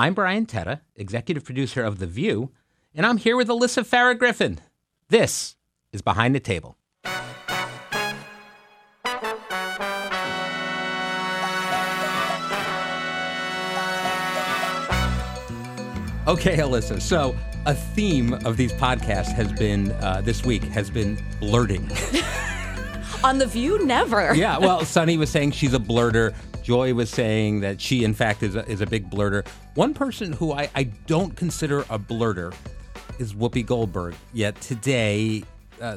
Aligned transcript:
I'm 0.00 0.14
Brian 0.14 0.46
Teta, 0.46 0.80
executive 0.96 1.44
producer 1.44 1.84
of 1.84 1.98
The 1.98 2.06
View, 2.06 2.52
and 2.94 3.04
I'm 3.04 3.18
here 3.18 3.36
with 3.36 3.48
Alyssa 3.48 3.86
Farah 3.86 4.18
Griffin. 4.18 4.58
This 5.10 5.56
is 5.92 6.00
Behind 6.00 6.34
the 6.34 6.40
Table. 6.40 6.78
Okay, 16.26 16.56
Alyssa. 16.56 17.02
So, 17.02 17.36
a 17.66 17.74
theme 17.74 18.32
of 18.46 18.56
these 18.56 18.72
podcasts 18.72 19.32
has 19.32 19.52
been 19.52 19.92
uh, 19.92 20.22
this 20.24 20.46
week 20.46 20.62
has 20.62 20.88
been 20.88 21.22
blurting. 21.40 21.82
On 23.22 23.36
The 23.36 23.46
View, 23.46 23.84
never. 23.84 24.34
yeah, 24.34 24.56
well, 24.56 24.82
Sunny 24.86 25.18
was 25.18 25.28
saying 25.28 25.50
she's 25.50 25.74
a 25.74 25.78
blurter. 25.78 26.34
Joy 26.62 26.94
was 26.94 27.10
saying 27.10 27.60
that 27.60 27.82
she, 27.82 28.02
in 28.02 28.14
fact, 28.14 28.42
is 28.42 28.54
a, 28.56 28.66
is 28.66 28.80
a 28.80 28.86
big 28.86 29.10
blurter. 29.10 29.46
One 29.80 29.94
person 29.94 30.34
who 30.34 30.52
I, 30.52 30.68
I 30.74 30.82
don't 30.82 31.34
consider 31.34 31.80
a 31.88 31.98
blurter 31.98 32.52
is 33.18 33.32
Whoopi 33.32 33.64
Goldberg. 33.64 34.14
Yet 34.34 34.60
today, 34.60 35.42
uh, 35.80 35.96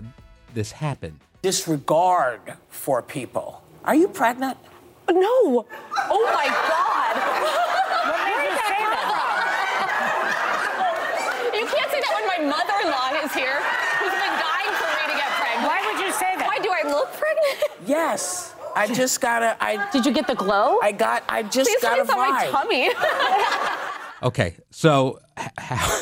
this 0.53 0.71
happened. 0.71 1.19
Disregard 1.41 2.53
for 2.69 3.01
people. 3.01 3.61
Are 3.83 3.93
you 3.93 4.07
pregnant? 4.07 4.57
No. 5.11 5.65
Oh 5.67 6.31
my 6.33 6.47
God. 6.47 7.13
Where 8.07 8.39
did 8.47 8.55
that 8.55 8.71
You 11.53 11.65
can't 11.67 11.91
say 11.91 11.99
that 11.99 12.13
when 12.15 12.23
my 12.23 12.55
mother-in-law 12.55 13.19
is 13.25 13.33
here, 13.35 13.59
who's 13.99 14.15
been 14.15 14.37
dying 14.39 14.71
for 14.79 14.87
me 14.95 15.11
to 15.11 15.17
get 15.19 15.27
pregnant. 15.35 15.67
Why 15.67 15.83
would 15.91 15.99
you 15.99 16.13
say 16.13 16.31
that? 16.39 16.47
Why 16.47 16.59
do 16.63 16.71
I 16.71 16.87
look 16.89 17.11
pregnant? 17.11 17.59
Yes. 17.85 18.52
I 18.75 18.87
just 18.93 19.21
got 19.21 19.43
a. 19.43 19.57
I. 19.63 19.89
Did 19.91 20.05
you 20.05 20.13
get 20.13 20.27
the 20.27 20.35
glow? 20.35 20.79
I 20.81 20.91
got. 20.91 21.23
I 21.29 21.43
just 21.43 21.69
Please 21.69 21.81
got 21.81 21.97
let 21.97 22.09
a 22.09 22.13
me 22.15 22.21
on 22.21 22.29
my 22.31 22.45
vibe. 22.45 22.51
tummy. 22.51 22.89
Okay, 24.23 24.55
so 24.71 25.19
how? 25.57 26.01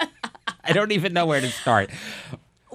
I 0.64 0.72
don't 0.72 0.90
even 0.90 1.12
know 1.12 1.26
where 1.26 1.40
to 1.40 1.48
start. 1.48 1.90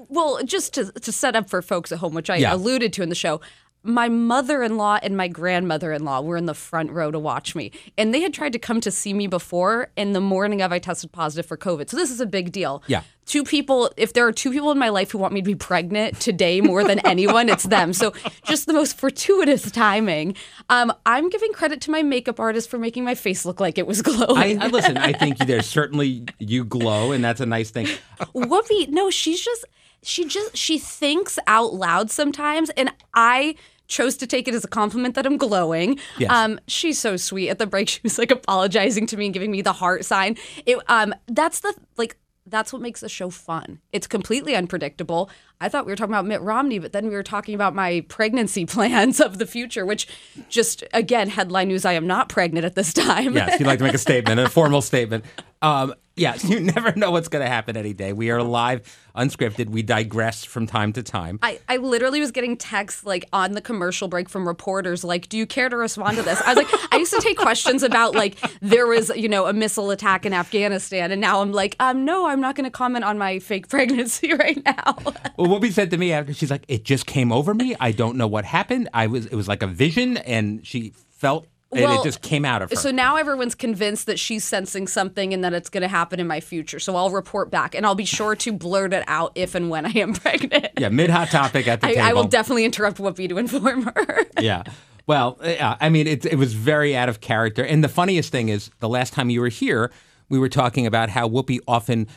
well, 0.08 0.40
just 0.46 0.74
to, 0.76 0.94
to 0.94 1.12
set 1.12 1.36
up 1.36 1.50
for 1.50 1.62
folks 1.62 1.92
at 1.92 1.98
home, 1.98 2.14
which 2.14 2.30
I 2.30 2.38
Yeah. 2.38 2.54
alluded 2.54 2.94
to 2.94 3.04
in 3.04 3.10
the 3.10 3.16
show, 3.16 3.42
my 3.84 4.10
mother 4.10 4.62
in 4.62 4.78
law 4.78 5.00
and 5.02 5.18
my 5.18 5.28
grandmother 5.28 5.92
in 5.92 6.04
law 6.06 6.22
were 6.22 6.38
in 6.38 6.46
the 6.46 6.54
front 6.54 6.92
row 6.92 7.10
to 7.10 7.18
watch 7.18 7.56
me. 7.56 7.72
And 7.98 8.14
they 8.14 8.22
had 8.22 8.34
tried 8.34 8.54
to 8.54 8.60
come 8.60 8.80
to 8.82 8.92
see 8.92 9.14
me 9.14 9.28
before. 9.28 9.90
And 9.98 10.16
the 10.16 10.22
morning 10.22 10.62
of, 10.62 10.72
I 10.72 10.80
tested 10.80 11.12
positive 11.12 11.48
for 11.48 11.58
COVID. 11.58 11.90
So 11.90 11.98
this 11.98 12.12
is 12.12 12.22
a 12.22 12.26
big 12.26 12.52
deal. 12.52 12.84
Yeah. 12.88 13.02
Two 13.26 13.44
people, 13.44 13.92
if 13.98 14.14
there 14.14 14.28
are 14.28 14.32
two 14.32 14.52
people 14.52 14.72
in 14.72 14.78
my 14.78 14.90
life 14.90 15.12
who 15.12 15.18
want 15.18 15.34
me 15.34 15.42
to 15.42 15.46
be 15.46 15.56
pregnant 15.56 16.20
today 16.20 16.60
more 16.62 16.84
than 16.84 17.00
anyone, 17.06 17.50
it's 17.50 17.64
them. 17.64 17.94
So 17.94 18.14
just 18.46 18.68
the 18.68 18.74
most 18.74 18.98
fortuitous 18.98 19.72
timing. 19.72 20.36
Um, 20.70 20.92
I'm 21.06 21.30
giving 21.30 21.54
credit 21.54 21.82
to 21.82 21.92
my 21.92 22.04
makeup 22.04 22.40
artist 22.40 22.70
for 22.70 22.78
making 22.78 23.04
my 23.04 23.16
face 23.16 23.46
look 23.46 23.60
like 23.60 23.78
it 23.78 23.88
was 23.88 24.02
I, 24.02 24.04
glowing. 24.04 24.62
I 24.62 24.68
listen. 24.68 24.98
I 24.98 25.14
think 25.14 25.38
there's 25.38 25.66
certainly 25.66 26.26
you 26.40 26.66
glow, 26.66 27.14
and 27.14 27.24
that's 27.24 27.40
a 27.40 27.46
nice 27.46 27.72
thing. 27.72 27.88
Whoopi, 28.36 28.90
no, 28.90 29.10
she's 29.10 29.40
just 29.40 29.66
she 30.04 30.26
just 30.26 30.58
she 30.58 30.78
thinks 30.78 31.38
out 31.48 31.74
loud 31.74 32.10
sometimes, 32.12 32.70
and 32.72 32.92
I 33.14 33.56
chose 33.92 34.18
to 34.18 34.26
take 34.26 34.48
it 34.48 34.56
as 34.56 34.64
a 34.64 34.68
compliment 34.68 35.14
that 35.16 35.28
I'm 35.28 35.38
glowing. 35.38 36.00
Yes. 36.18 36.32
Um, 36.32 36.60
she's 36.66 36.98
so 36.98 37.18
sweet. 37.18 37.50
At 37.50 37.60
the 37.60 37.68
break, 37.68 37.90
she 37.90 38.00
was 38.02 38.18
like 38.18 38.32
apologizing 38.32 39.06
to 39.08 39.18
me 39.18 39.26
and 39.26 39.34
giving 39.34 39.52
me 39.52 39.62
the 39.62 39.74
heart 39.74 40.06
sign. 40.06 40.38
It 40.66 40.80
um, 40.88 41.14
that's 41.28 41.60
the 41.60 41.76
like. 41.98 42.18
That's 42.48 42.74
what 42.74 42.82
makes 42.82 43.02
the 43.02 43.08
show 43.08 43.30
fun. 43.30 43.80
It's 43.94 44.08
completely 44.08 44.56
unpredictable. 44.56 45.30
I 45.62 45.70
thought 45.70 45.86
we 45.86 45.92
were 45.92 45.96
talking 45.96 46.12
about 46.12 46.26
Mitt 46.26 46.42
Romney, 46.42 46.80
but 46.80 46.92
then 46.92 47.08
we 47.08 47.14
were 47.14 47.22
talking 47.22 47.54
about 47.54 47.76
my 47.76 48.04
pregnancy 48.10 48.66
plans 48.76 49.22
of 49.22 49.38
the 49.38 49.46
future, 49.46 49.86
which 49.86 50.08
just 50.50 50.84
again 50.92 51.30
headline 51.30 51.68
news: 51.68 51.86
I 51.86 51.94
am 51.94 52.08
not 52.08 52.30
pregnant 52.30 52.66
at 52.66 52.74
this 52.74 52.94
time. 52.94 53.36
Yes, 53.36 53.60
you'd 53.60 53.68
like 53.68 53.78
to 53.78 53.84
make 53.84 53.94
a 53.94 54.00
statement, 54.00 54.40
a 54.40 54.50
formal 54.50 54.82
statement. 54.92 55.24
Um, 55.62 55.94
yes, 56.22 56.44
you 56.50 56.60
never 56.60 56.94
know 56.96 57.12
what's 57.12 57.28
going 57.28 57.44
to 57.44 57.50
happen 57.50 57.76
any 57.76 57.94
day. 57.94 58.14
We 58.14 58.30
are 58.30 58.42
live, 58.42 58.98
unscripted. 59.16 59.70
We 59.70 59.82
digress 59.82 60.46
from 60.46 60.68
time 60.68 60.94
to 60.94 61.04
time. 61.04 61.40
I, 61.42 61.60
I 61.68 61.78
literally 61.78 62.22
was 62.22 62.32
getting 62.32 62.56
texts 62.56 63.04
like 63.04 63.28
on 63.34 63.54
the 63.54 63.62
commercial 63.62 64.08
break 64.08 64.30
from 64.30 64.48
reporters 64.48 65.04
like, 65.04 65.28
"Do 65.28 65.38
you 65.38 65.46
care 65.46 65.68
to 65.68 65.76
respond 65.76 66.18
to 66.18 66.24
this?" 66.24 66.40
I 66.42 66.54
was 66.54 66.58
like, 66.64 66.94
I 66.94 66.98
used 66.98 67.14
to 67.14 67.20
take 67.20 67.38
questions 67.38 67.84
about 67.84 68.16
like 68.16 68.38
there 68.62 68.88
was 68.88 69.10
you 69.16 69.28
know 69.28 69.48
a 69.48 69.54
missile 69.54 69.92
attack 69.92 70.26
in 70.26 70.34
Afghanistan, 70.34 71.12
and 71.12 71.20
now 71.20 71.42
I'm 71.42 71.52
like, 71.52 71.76
um, 71.80 72.06
no, 72.06 72.28
I'm 72.28 72.40
not 72.40 72.56
going 72.56 72.66
to 72.66 72.72
comment 72.72 73.04
on 73.04 73.18
my 73.18 73.40
fake 73.40 73.68
pregnancy 73.70 74.34
right 74.34 74.64
now. 74.64 74.96
Well, 75.38 75.48
Whoopi 75.48 75.72
said 75.72 75.90
to 75.92 75.98
me 75.98 76.14
after 76.14 76.34
she's 76.34 76.52
like, 76.52 76.64
"It 76.68 76.86
just 76.86 77.06
came 77.06 77.32
over 77.32 77.54
me. 77.54 77.76
I 77.80 77.92
don't 77.92 78.16
know 78.16 78.28
what 78.28 78.46
happened. 78.46 78.88
I 78.94 79.08
was. 79.08 79.26
It 79.26 79.36
was 79.36 79.48
like 79.48 79.64
a 79.64 79.68
vision, 79.68 80.18
and 80.18 80.66
she 80.66 80.94
felt, 81.10 81.48
and 81.74 81.84
Well, 81.84 82.02
it 82.02 82.04
just 82.04 82.22
came 82.22 82.44
out 82.46 82.62
of 82.62 82.70
her." 82.70 82.76
so 82.76 82.92
now 82.92 83.16
everyone's 83.16 83.56
convinced 83.56 84.06
that 84.08 84.20
she's 84.20 84.44
sensing 84.44 84.88
something 84.88 85.34
and 85.34 85.44
that 85.44 85.54
it's 85.54 85.70
going 85.70 85.82
to 85.82 85.88
happen 85.88 86.20
in 86.20 86.28
my 86.28 86.40
future. 86.40 86.80
So 86.80 86.96
I'll 86.96 87.10
report 87.12 87.50
back, 87.50 87.76
and 87.76 87.86
I'll 87.86 87.96
be 87.96 88.06
sure 88.06 88.36
to 88.36 88.52
blurt 88.54 88.94
it 88.94 89.04
out 89.08 89.32
if 89.36 89.56
and 89.56 89.70
when 89.70 89.86
I 89.86 89.92
am 89.92 90.14
pregnant. 90.16 90.68
yeah, 90.78 90.90
mid 90.90 91.10
hot 91.10 91.30
topic 91.30 91.68
at 91.68 91.82
the 91.82 91.88
I, 91.88 91.94
table. 91.94 92.08
I 92.08 92.14
will 92.14 92.26
definitely 92.26 92.66
interrupt 92.66 92.98
Whoopi 92.98 93.30
to 93.30 93.38
inform 93.38 93.84
her. 93.84 94.26
yeah. 94.40 94.64
Well, 95.08 95.40
yeah, 95.44 95.78
I 95.82 95.90
mean, 95.90 96.08
it, 96.08 96.26
it 96.26 96.36
was 96.36 96.54
very 96.54 96.96
out 96.96 97.10
of 97.10 97.22
character. 97.22 97.64
And 97.64 97.84
the 97.84 97.90
funniest 97.90 98.32
thing 98.32 98.50
is, 98.50 98.70
the 98.80 98.90
last 98.90 99.14
time 99.14 99.30
you 99.30 99.42
were 99.42 99.50
here, 99.50 99.92
we 100.30 100.40
were 100.40 100.50
talking 100.50 100.86
about 100.86 101.10
how 101.10 101.28
Whoopi 101.28 101.60
often 101.68 102.08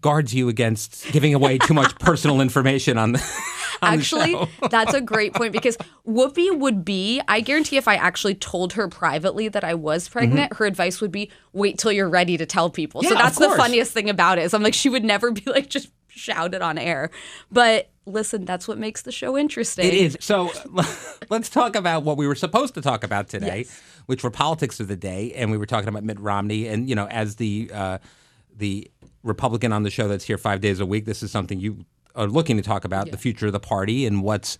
guards 0.00 0.34
you 0.34 0.48
against 0.48 1.10
giving 1.12 1.34
away 1.34 1.58
too 1.58 1.74
much 1.74 1.94
personal 1.98 2.40
information 2.40 2.98
on 2.98 3.12
the. 3.12 3.18
on 3.82 3.94
actually, 3.94 4.36
that's 4.70 4.94
a 4.94 5.00
great 5.00 5.34
point 5.34 5.52
because 5.52 5.76
Whoopi 6.06 6.56
would 6.56 6.84
be, 6.84 7.20
I 7.28 7.40
guarantee 7.40 7.76
if 7.76 7.88
I 7.88 7.96
actually 7.96 8.34
told 8.34 8.74
her 8.74 8.88
privately 8.88 9.48
that 9.48 9.64
I 9.64 9.74
was 9.74 10.08
pregnant, 10.08 10.54
her 10.54 10.66
advice 10.66 11.00
would 11.00 11.12
be 11.12 11.30
wait 11.52 11.78
till 11.78 11.92
you're 11.92 12.08
ready 12.08 12.36
to 12.36 12.46
tell 12.46 12.70
people. 12.70 13.02
so 13.02 13.08
Mm-hmm. 13.08 13.18
Yeah, 13.18 13.26
of 13.26 13.36
that's 13.36 13.38
the 13.38 13.56
funniest 13.56 13.92
thing 13.92 14.10
about 14.10 14.38
it. 14.38 14.42
Is 14.42 14.54
I'm 14.54 14.62
like, 14.62 14.74
she 14.74 14.88
would 14.88 15.04
never 15.04 15.30
be 15.30 15.42
like, 15.46 15.68
just 15.68 15.88
shout 16.08 16.54
it 16.54 16.62
on 16.62 16.78
air. 16.78 17.10
But 17.50 17.90
listen, 18.06 18.44
that's 18.44 18.68
what 18.68 18.78
makes 18.78 19.02
the 19.02 19.12
show 19.12 19.36
interesting. 19.36 19.86
It 19.86 19.94
is. 19.94 20.16
So 20.20 20.50
let's 21.30 21.48
talk 21.48 21.76
about 21.76 22.02
what 22.04 22.16
we 22.16 22.26
were 22.26 22.34
supposed 22.34 22.74
to 22.74 22.82
talk 22.82 23.04
about 23.04 23.28
today, 23.28 23.66
which 24.06 24.22
were 24.22 24.30
politics 24.30 24.80
of 24.80 24.88
the 24.88 24.96
day, 24.96 25.32
and 25.34 25.50
we 25.50 25.58
were 25.58 25.66
talking 25.66 25.88
about 25.88 26.04
Mitt 26.04 26.20
Romney. 26.20 26.68
And 26.68 26.88
you 26.88 26.94
know, 26.94 27.06
as 27.06 27.36
the 27.36 27.70
uh, 27.72 27.98
the 28.56 28.90
Republican 29.24 29.72
on 29.72 29.82
the 29.82 29.90
show 29.90 30.06
that's 30.06 30.24
here 30.24 30.38
five 30.38 30.60
days 30.60 30.78
a 30.78 30.86
week, 30.86 31.04
this 31.04 31.22
is 31.22 31.32
something 31.32 31.58
you 31.58 31.84
are 32.14 32.28
looking 32.28 32.56
to 32.56 32.62
talk 32.62 32.84
about 32.84 33.10
the 33.10 33.16
future 33.16 33.46
of 33.46 33.52
the 33.52 33.58
party 33.58 34.06
and 34.06 34.22
what's 34.22 34.56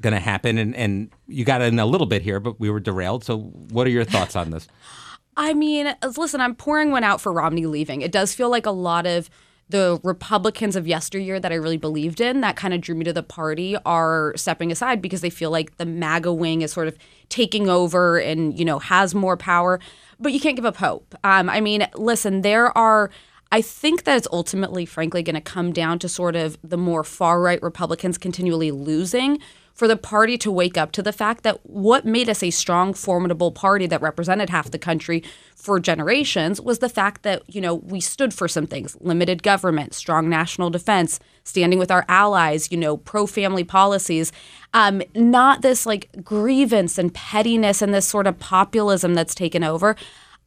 going 0.00 0.14
to 0.14 0.20
happen. 0.20 0.58
And 0.58 0.76
and 0.76 1.10
you 1.26 1.44
got 1.44 1.60
in 1.62 1.78
a 1.78 1.86
little 1.86 2.06
bit 2.06 2.22
here, 2.22 2.38
but 2.38 2.60
we 2.60 2.70
were 2.70 2.80
derailed. 2.80 3.24
So 3.24 3.38
what 3.38 3.86
are 3.86 3.90
your 3.90 4.04
thoughts 4.04 4.36
on 4.36 4.50
this? 4.50 4.68
I 5.36 5.54
mean, 5.54 5.94
listen, 6.16 6.40
I'm 6.40 6.54
pouring 6.54 6.90
one 6.90 7.04
out 7.04 7.20
for 7.20 7.32
Romney 7.32 7.66
leaving. 7.66 8.02
It 8.02 8.12
does 8.12 8.34
feel 8.34 8.50
like 8.50 8.66
a 8.66 8.70
lot 8.70 9.06
of 9.06 9.30
the 9.68 9.98
Republicans 10.04 10.76
of 10.76 10.86
yesteryear 10.86 11.40
that 11.40 11.50
I 11.50 11.54
really 11.54 11.78
believed 11.78 12.20
in, 12.20 12.42
that 12.42 12.56
kind 12.56 12.74
of 12.74 12.82
drew 12.82 12.94
me 12.94 13.04
to 13.04 13.12
the 13.12 13.22
party, 13.22 13.76
are 13.86 14.34
stepping 14.36 14.70
aside 14.70 15.00
because 15.00 15.22
they 15.22 15.30
feel 15.30 15.50
like 15.50 15.78
the 15.78 15.86
MAGA 15.86 16.32
wing 16.32 16.60
is 16.60 16.72
sort 16.72 16.88
of 16.88 16.98
taking 17.30 17.68
over 17.70 18.18
and, 18.18 18.58
you 18.58 18.66
know, 18.66 18.78
has 18.78 19.14
more 19.14 19.36
power. 19.36 19.80
But 20.20 20.32
you 20.32 20.40
can't 20.40 20.56
give 20.56 20.66
up 20.66 20.76
hope. 20.76 21.14
Um, 21.24 21.48
I 21.48 21.60
mean, 21.60 21.86
listen, 21.94 22.42
there 22.42 22.76
are. 22.76 23.10
I 23.52 23.60
think 23.60 24.04
that 24.04 24.16
it's 24.16 24.28
ultimately, 24.32 24.86
frankly, 24.86 25.22
going 25.22 25.34
to 25.34 25.40
come 25.42 25.74
down 25.74 25.98
to 25.98 26.08
sort 26.08 26.36
of 26.36 26.56
the 26.64 26.78
more 26.78 27.04
far 27.04 27.40
right 27.42 27.62
Republicans 27.62 28.16
continually 28.16 28.70
losing 28.70 29.38
for 29.74 29.86
the 29.86 29.96
party 29.96 30.38
to 30.38 30.50
wake 30.50 30.78
up 30.78 30.92
to 30.92 31.02
the 31.02 31.12
fact 31.12 31.44
that 31.44 31.64
what 31.64 32.04
made 32.06 32.28
us 32.30 32.42
a 32.42 32.50
strong, 32.50 32.94
formidable 32.94 33.52
party 33.52 33.86
that 33.86 34.00
represented 34.00 34.48
half 34.48 34.70
the 34.70 34.78
country 34.78 35.22
for 35.54 35.78
generations 35.78 36.60
was 36.60 36.78
the 36.78 36.88
fact 36.88 37.22
that, 37.22 37.42
you 37.46 37.60
know, 37.60 37.74
we 37.74 38.00
stood 38.00 38.32
for 38.32 38.48
some 38.48 38.66
things 38.66 38.96
limited 39.00 39.42
government, 39.42 39.94
strong 39.94 40.28
national 40.30 40.70
defense, 40.70 41.20
standing 41.44 41.78
with 41.78 41.90
our 41.90 42.06
allies, 42.08 42.70
you 42.72 42.78
know, 42.78 42.96
pro 42.96 43.26
family 43.26 43.64
policies, 43.64 44.32
um, 44.72 45.02
not 45.14 45.60
this 45.60 45.84
like 45.84 46.08
grievance 46.22 46.96
and 46.96 47.12
pettiness 47.12 47.82
and 47.82 47.92
this 47.92 48.08
sort 48.08 48.26
of 48.26 48.38
populism 48.38 49.14
that's 49.14 49.34
taken 49.34 49.62
over. 49.62 49.94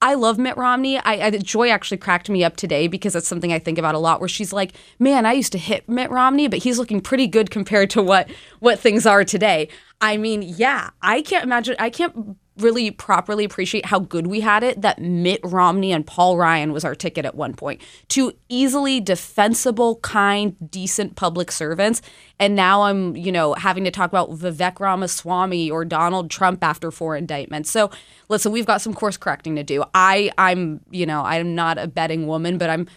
I 0.06 0.14
love 0.14 0.38
Mitt 0.38 0.56
Romney. 0.56 1.00
I, 1.00 1.14
I 1.26 1.32
Joy 1.32 1.72
actually 1.72 1.98
cracked 1.98 2.30
me 2.30 2.44
up 2.44 2.58
today 2.58 2.88
because 2.88 3.14
that's 3.14 3.28
something 3.28 3.52
I 3.52 3.58
think 3.58 3.80
about 3.80 3.96
a 3.96 3.98
lot. 3.98 4.20
Where 4.20 4.30
she's 4.30 4.54
like, 4.54 4.74
"Man, 5.00 5.26
I 5.26 5.34
used 5.34 5.52
to 5.54 5.58
hit 5.58 5.90
Mitt 5.90 6.12
Romney, 6.12 6.48
but 6.48 6.60
he's 6.60 6.78
looking 6.78 7.02
pretty 7.02 7.26
good 7.26 7.50
compared 7.50 7.90
to 7.90 8.04
what 8.04 8.30
what 8.60 8.80
things 8.80 9.08
are 9.08 9.24
today." 9.24 9.68
I 10.02 10.18
mean, 10.18 10.44
yeah, 10.44 10.92
I 11.02 11.24
can't 11.24 11.44
imagine. 11.44 11.76
I 11.80 11.90
can't 11.90 12.38
really 12.58 12.92
properly 12.92 13.44
appreciate 13.44 13.86
how 13.86 14.00
good 14.00 14.28
we 14.28 14.40
had 14.40 14.64
it 14.64 14.82
that 14.82 15.00
Mitt 15.00 15.42
Romney 15.44 15.92
and 15.92 16.06
Paul 16.06 16.38
Ryan 16.38 16.72
was 16.72 16.86
our 16.86 16.96
ticket 16.96 17.26
at 17.26 17.36
one 17.36 17.54
point. 17.54 17.82
Two 18.08 18.34
easily 18.50 19.02
defensible, 19.02 19.98
kind, 19.98 20.56
decent 20.72 21.16
public 21.16 21.52
servants. 21.52 22.02
And 22.40 22.56
now 22.56 22.84
I'm, 22.84 23.16
you 23.16 23.32
know, 23.32 23.54
having 23.56 23.84
to 23.84 23.92
talk 23.92 24.10
about 24.10 24.32
Vivek 24.32 24.80
Ramaswamy 24.80 25.70
or 25.70 25.84
Donald 25.86 26.30
Trump 26.32 26.64
after 26.64 26.92
four 26.92 27.16
indictments. 27.16 27.70
So 27.70 27.92
listen, 28.30 28.52
we've 28.52 28.66
got 28.66 28.82
some 28.82 28.94
course 28.94 29.18
correcting 29.18 29.56
to 29.56 29.64
do. 29.64 29.84
I, 29.94 30.32
I'm, 30.38 30.82
you 30.90 31.06
know, 31.06 31.24
I'm 31.24 31.56
not 31.56 31.78
a 31.78 31.88
betting 31.88 32.28
woman, 32.28 32.58
but 32.58 32.70
I'm 32.70 32.88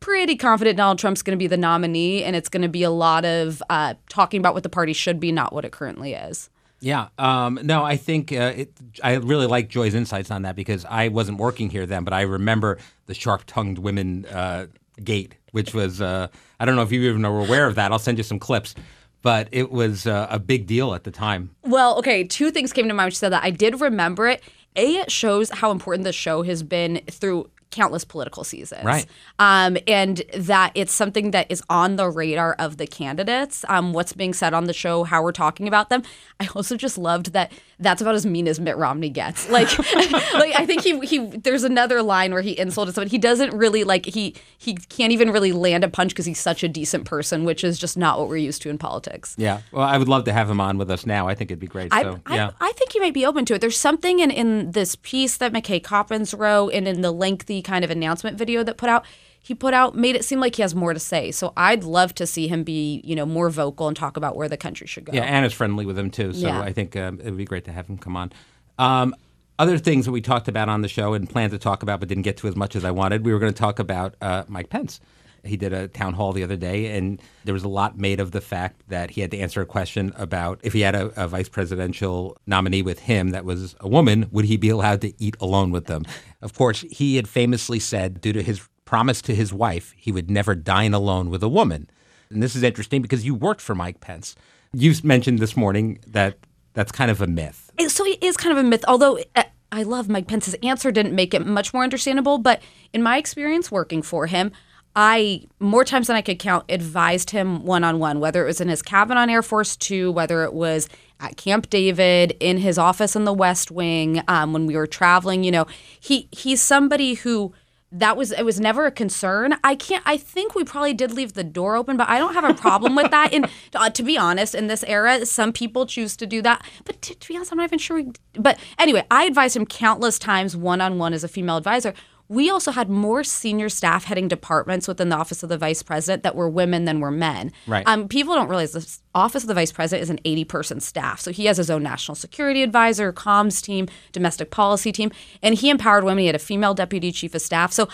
pretty 0.00 0.36
confident 0.36 0.76
Donald 0.76 0.98
Trump's 0.98 1.22
going 1.22 1.36
to 1.36 1.42
be 1.42 1.46
the 1.46 1.56
nominee, 1.56 2.22
and 2.24 2.36
it's 2.36 2.50
going 2.50 2.60
to 2.60 2.68
be 2.68 2.82
a 2.82 2.90
lot 2.90 3.24
of 3.24 3.62
uh, 3.70 3.94
talking 4.10 4.38
about 4.38 4.52
what 4.52 4.62
the 4.62 4.68
party 4.68 4.92
should 4.92 5.18
be, 5.18 5.32
not 5.32 5.52
what 5.52 5.64
it 5.64 5.72
currently 5.72 6.12
is. 6.12 6.50
Yeah. 6.84 7.08
Um, 7.16 7.58
no, 7.62 7.82
I 7.82 7.96
think 7.96 8.30
uh, 8.30 8.52
it, 8.56 8.72
I 9.02 9.14
really 9.14 9.46
like 9.46 9.68
Joy's 9.68 9.94
insights 9.94 10.30
on 10.30 10.42
that 10.42 10.54
because 10.54 10.84
I 10.84 11.08
wasn't 11.08 11.38
working 11.38 11.70
here 11.70 11.86
then, 11.86 12.04
but 12.04 12.12
I 12.12 12.22
remember 12.22 12.76
the 13.06 13.14
sharp-tongued 13.14 13.78
women 13.78 14.26
uh, 14.26 14.66
gate, 15.02 15.34
which 15.52 15.72
was 15.72 16.02
uh, 16.02 16.28
I 16.60 16.66
don't 16.66 16.76
know 16.76 16.82
if 16.82 16.92
you 16.92 17.00
even 17.08 17.24
are 17.24 17.40
aware 17.40 17.66
of 17.66 17.76
that. 17.76 17.90
I'll 17.90 17.98
send 17.98 18.18
you 18.18 18.24
some 18.24 18.38
clips, 18.38 18.74
but 19.22 19.48
it 19.50 19.72
was 19.72 20.06
uh, 20.06 20.26
a 20.28 20.38
big 20.38 20.66
deal 20.66 20.92
at 20.92 21.04
the 21.04 21.10
time. 21.10 21.56
Well, 21.62 21.96
okay, 22.00 22.22
two 22.22 22.50
things 22.50 22.70
came 22.74 22.86
to 22.88 22.94
mind 22.94 23.06
which 23.06 23.18
said 23.18 23.30
that 23.30 23.42
I 23.42 23.48
did 23.48 23.80
remember 23.80 24.28
it. 24.28 24.42
A, 24.76 24.96
it 24.96 25.10
shows 25.10 25.48
how 25.48 25.70
important 25.70 26.04
the 26.04 26.12
show 26.12 26.42
has 26.42 26.62
been 26.62 27.00
through 27.10 27.48
countless 27.74 28.04
political 28.04 28.44
seasons. 28.44 28.84
Right. 28.84 29.06
Um, 29.38 29.76
and 29.88 30.22
that 30.34 30.72
it's 30.74 30.92
something 30.92 31.32
that 31.32 31.46
is 31.50 31.62
on 31.68 31.96
the 31.96 32.08
radar 32.08 32.54
of 32.54 32.76
the 32.76 32.86
candidates, 32.86 33.64
um, 33.68 33.92
what's 33.92 34.12
being 34.12 34.32
said 34.32 34.54
on 34.54 34.64
the 34.64 34.72
show, 34.72 35.02
how 35.02 35.22
we're 35.22 35.32
talking 35.32 35.66
about 35.66 35.88
them. 35.88 36.02
I 36.38 36.48
also 36.54 36.76
just 36.76 36.96
loved 36.96 37.32
that 37.32 37.52
that's 37.80 38.00
about 38.00 38.14
as 38.14 38.24
mean 38.24 38.46
as 38.46 38.60
Mitt 38.60 38.76
Romney 38.76 39.10
gets. 39.10 39.48
Like, 39.54 39.78
like 40.34 40.52
I 40.58 40.66
think 40.66 40.82
he 40.82 40.98
he 41.06 41.26
there's 41.26 41.62
another 41.62 42.02
line 42.02 42.32
where 42.32 42.42
he 42.42 42.58
insulted 42.58 42.92
someone. 42.92 43.08
He 43.08 43.18
doesn't 43.18 43.56
really 43.56 43.84
like 43.84 44.04
he 44.04 44.34
he 44.58 44.74
can't 44.74 45.12
even 45.12 45.30
really 45.30 45.52
land 45.52 45.84
a 45.84 45.88
punch 45.88 46.10
because 46.10 46.26
he's 46.26 46.40
such 46.40 46.64
a 46.64 46.68
decent 46.68 47.04
person, 47.04 47.44
which 47.44 47.62
is 47.62 47.78
just 47.78 47.96
not 47.96 48.18
what 48.18 48.28
we're 48.28 48.38
used 48.38 48.62
to 48.62 48.70
in 48.70 48.78
politics. 48.78 49.36
Yeah. 49.38 49.60
Well, 49.70 49.86
I 49.86 49.96
would 49.96 50.08
love 50.08 50.24
to 50.24 50.32
have 50.32 50.50
him 50.50 50.60
on 50.60 50.76
with 50.76 50.90
us 50.90 51.06
now. 51.06 51.28
I 51.28 51.36
think 51.36 51.52
it'd 51.52 51.60
be 51.60 51.68
great. 51.68 51.92
I, 51.92 52.02
so, 52.02 52.20
I, 52.26 52.34
yeah. 52.34 52.50
I 52.60 52.72
think 52.72 52.92
he 52.92 52.98
might 52.98 53.14
be 53.14 53.24
open 53.24 53.44
to 53.44 53.54
it. 53.54 53.60
There's 53.60 53.78
something 53.78 54.18
in, 54.18 54.32
in 54.32 54.72
this 54.72 54.96
piece 54.96 55.36
that 55.36 55.52
McKay 55.52 55.82
Coppins 55.82 56.34
wrote 56.34 56.70
and 56.70 56.88
in 56.88 57.00
the 57.00 57.12
lengthy 57.12 57.62
kind 57.64 57.84
of 57.84 57.90
announcement 57.90 58.38
video 58.38 58.62
that 58.62 58.76
put 58.76 58.88
out, 58.88 59.04
he 59.40 59.54
put 59.54 59.74
out 59.74 59.94
made 59.94 60.16
it 60.16 60.24
seem 60.24 60.40
like 60.40 60.56
he 60.56 60.62
has 60.62 60.74
more 60.74 60.94
to 60.94 61.00
say. 61.00 61.30
So 61.30 61.52
I'd 61.56 61.84
love 61.84 62.14
to 62.16 62.26
see 62.26 62.48
him 62.48 62.62
be, 62.64 63.00
you 63.04 63.16
know, 63.16 63.26
more 63.26 63.50
vocal 63.50 63.88
and 63.88 63.96
talk 63.96 64.16
about 64.16 64.36
where 64.36 64.48
the 64.48 64.56
country 64.56 64.86
should 64.86 65.04
go. 65.04 65.12
Yeah, 65.12 65.24
Anna's 65.24 65.52
friendly 65.52 65.84
with 65.84 65.98
him 65.98 66.10
too, 66.10 66.32
so 66.32 66.46
Yeah. 66.46 66.60
I 66.60 66.72
think 66.72 66.96
um, 66.96 67.20
it 67.20 67.26
would 67.26 67.36
be 67.36 67.44
great 67.44 67.64
to 67.64 67.72
have 67.72 67.86
him 67.88 67.98
come 67.98 68.16
on. 68.16 68.32
Um, 68.78 69.14
other 69.58 69.78
things 69.78 70.04
that 70.06 70.12
we 70.12 70.20
talked 70.20 70.48
about 70.48 70.68
on 70.68 70.82
the 70.82 70.88
show 70.88 71.14
and 71.14 71.28
planned 71.28 71.52
to 71.52 71.58
talk 71.58 71.82
about, 71.82 72.00
but 72.00 72.08
didn't 72.08 72.24
get 72.24 72.36
to 72.38 72.48
as 72.48 72.56
much 72.56 72.74
as 72.74 72.84
I 72.84 72.90
wanted. 72.90 73.24
We 73.24 73.32
were 73.32 73.38
going 73.38 73.52
to 73.52 73.58
talk 73.58 73.78
about 73.78 74.14
uh, 74.20 74.44
Mike 74.48 74.68
Pence. 74.68 75.00
He 75.44 75.56
did 75.56 75.72
a 75.72 75.88
town 75.88 76.14
hall 76.14 76.32
the 76.32 76.42
other 76.42 76.56
day, 76.56 76.96
and 76.96 77.20
there 77.44 77.54
was 77.54 77.64
a 77.64 77.68
lot 77.68 77.98
made 77.98 78.20
of 78.20 78.30
the 78.30 78.40
fact 78.40 78.82
that 78.88 79.10
he 79.10 79.20
had 79.20 79.30
to 79.32 79.38
answer 79.38 79.60
a 79.60 79.66
question 79.66 80.12
about 80.16 80.60
if 80.62 80.72
he 80.72 80.80
had 80.80 80.94
a, 80.94 81.06
a 81.22 81.28
vice 81.28 81.48
presidential 81.48 82.36
nominee 82.46 82.82
with 82.82 83.00
him 83.00 83.30
that 83.30 83.44
was 83.44 83.74
a 83.80 83.88
woman, 83.88 84.28
would 84.30 84.44
he 84.44 84.56
be 84.56 84.68
allowed 84.68 85.00
to 85.02 85.12
eat 85.22 85.36
alone 85.40 85.70
with 85.70 85.86
them? 85.86 86.04
Of 86.42 86.54
course, 86.54 86.84
he 86.90 87.16
had 87.16 87.28
famously 87.28 87.78
said, 87.78 88.20
due 88.20 88.32
to 88.32 88.42
his 88.42 88.68
promise 88.84 89.22
to 89.22 89.34
his 89.34 89.52
wife, 89.52 89.94
he 89.96 90.12
would 90.12 90.30
never 90.30 90.54
dine 90.54 90.94
alone 90.94 91.30
with 91.30 91.42
a 91.42 91.48
woman. 91.48 91.88
And 92.30 92.42
this 92.42 92.56
is 92.56 92.62
interesting 92.62 93.02
because 93.02 93.24
you 93.24 93.34
worked 93.34 93.60
for 93.60 93.74
Mike 93.74 94.00
Pence. 94.00 94.34
You 94.72 94.92
mentioned 95.02 95.38
this 95.38 95.56
morning 95.56 96.00
that 96.06 96.38
that's 96.74 96.92
kind 96.92 97.10
of 97.10 97.20
a 97.22 97.26
myth. 97.26 97.70
So 97.88 98.04
it 98.04 98.22
is 98.22 98.36
kind 98.36 98.56
of 98.56 98.64
a 98.64 98.68
myth, 98.68 98.84
although 98.88 99.18
uh, 99.36 99.44
I 99.70 99.82
love 99.82 100.08
Mike 100.08 100.26
Pence's 100.26 100.54
answer 100.62 100.90
didn't 100.90 101.14
make 101.14 101.34
it 101.34 101.46
much 101.46 101.72
more 101.72 101.82
understandable. 101.82 102.38
But 102.38 102.62
in 102.92 103.02
my 103.02 103.16
experience 103.16 103.70
working 103.70 104.02
for 104.02 104.26
him, 104.26 104.52
I 104.96 105.44
more 105.58 105.84
times 105.84 106.06
than 106.06 106.16
I 106.16 106.22
could 106.22 106.38
count 106.38 106.64
advised 106.68 107.30
him 107.30 107.64
one 107.64 107.82
on 107.84 107.98
one, 107.98 108.20
whether 108.20 108.42
it 108.44 108.46
was 108.46 108.60
in 108.60 108.68
his 108.68 108.82
cabin 108.82 109.16
on 109.16 109.28
Air 109.28 109.42
Force 109.42 109.76
Two, 109.76 110.12
whether 110.12 110.44
it 110.44 110.52
was 110.52 110.88
at 111.20 111.36
Camp 111.36 111.70
David, 111.70 112.36
in 112.40 112.58
his 112.58 112.78
office 112.78 113.16
in 113.16 113.24
the 113.24 113.32
West 113.32 113.70
Wing, 113.70 114.22
um, 114.28 114.52
when 114.52 114.66
we 114.66 114.76
were 114.76 114.86
traveling. 114.86 115.42
You 115.42 115.50
know, 115.50 115.66
he 115.98 116.28
he's 116.30 116.62
somebody 116.62 117.14
who 117.14 117.52
that 117.94 118.16
was 118.16 118.32
it 118.32 118.44
was 118.44 118.58
never 118.58 118.86
a 118.86 118.90
concern. 118.90 119.54
I 119.62 119.76
can't. 119.76 120.02
I 120.04 120.16
think 120.16 120.54
we 120.54 120.64
probably 120.64 120.94
did 120.94 121.12
leave 121.12 121.34
the 121.34 121.44
door 121.44 121.76
open, 121.76 121.96
but 121.96 122.08
I 122.08 122.18
don't 122.18 122.34
have 122.34 122.44
a 122.44 122.54
problem 122.54 122.96
with 122.96 123.10
that. 123.12 123.32
And 123.32 123.48
uh, 123.74 123.90
to 123.90 124.02
be 124.02 124.18
honest, 124.18 124.54
in 124.54 124.66
this 124.66 124.84
era, 124.84 125.24
some 125.24 125.52
people 125.52 125.86
choose 125.86 126.16
to 126.16 126.26
do 126.26 126.42
that. 126.42 126.64
But 126.84 127.00
to, 127.02 127.14
to 127.14 127.28
be 127.28 127.36
honest, 127.36 127.52
I'm 127.52 127.58
not 127.58 127.64
even 127.64 127.78
sure. 127.78 127.96
We, 127.96 128.12
but 128.34 128.58
anyway, 128.78 129.04
I 129.10 129.24
advised 129.24 129.56
him 129.56 129.64
countless 129.64 130.18
times, 130.18 130.56
one 130.56 130.80
on 130.80 130.98
one, 130.98 131.14
as 131.14 131.22
a 131.22 131.28
female 131.28 131.56
advisor. 131.56 131.94
We 132.28 132.48
also 132.50 132.70
had 132.70 132.88
more 132.88 133.22
senior 133.22 133.68
staff 133.68 134.04
heading 134.04 134.28
departments 134.28 134.88
within 134.88 135.10
the 135.10 135.16
office 135.16 135.42
of 135.42 135.48
the 135.48 135.58
vice 135.58 135.82
president 135.82 136.22
that 136.22 136.34
were 136.34 136.48
women 136.48 136.84
than 136.84 137.00
were 137.00 137.10
men. 137.10 137.52
Right. 137.66 137.86
Um, 137.86 138.08
people 138.08 138.34
don't 138.34 138.48
realize 138.48 138.72
the 138.72 138.98
office 139.14 139.44
of 139.44 139.48
the 139.48 139.54
vice 139.54 139.72
president 139.72 140.02
is 140.02 140.10
an 140.10 140.20
80 140.24 140.44
person 140.44 140.80
staff. 140.80 141.20
So 141.20 141.32
he 141.32 141.44
has 141.46 141.58
his 141.58 141.70
own 141.70 141.82
national 141.82 142.14
security 142.14 142.62
advisor, 142.62 143.12
comms 143.12 143.62
team, 143.62 143.88
domestic 144.12 144.50
policy 144.50 144.90
team, 144.90 145.12
and 145.42 145.54
he 145.54 145.68
empowered 145.68 146.04
women. 146.04 146.20
He 146.20 146.26
had 146.26 146.36
a 146.36 146.40
female 146.40 146.74
deputy 146.74 147.12
chief 147.12 147.34
of 147.34 147.42
staff. 147.42 147.72
So 147.72 147.88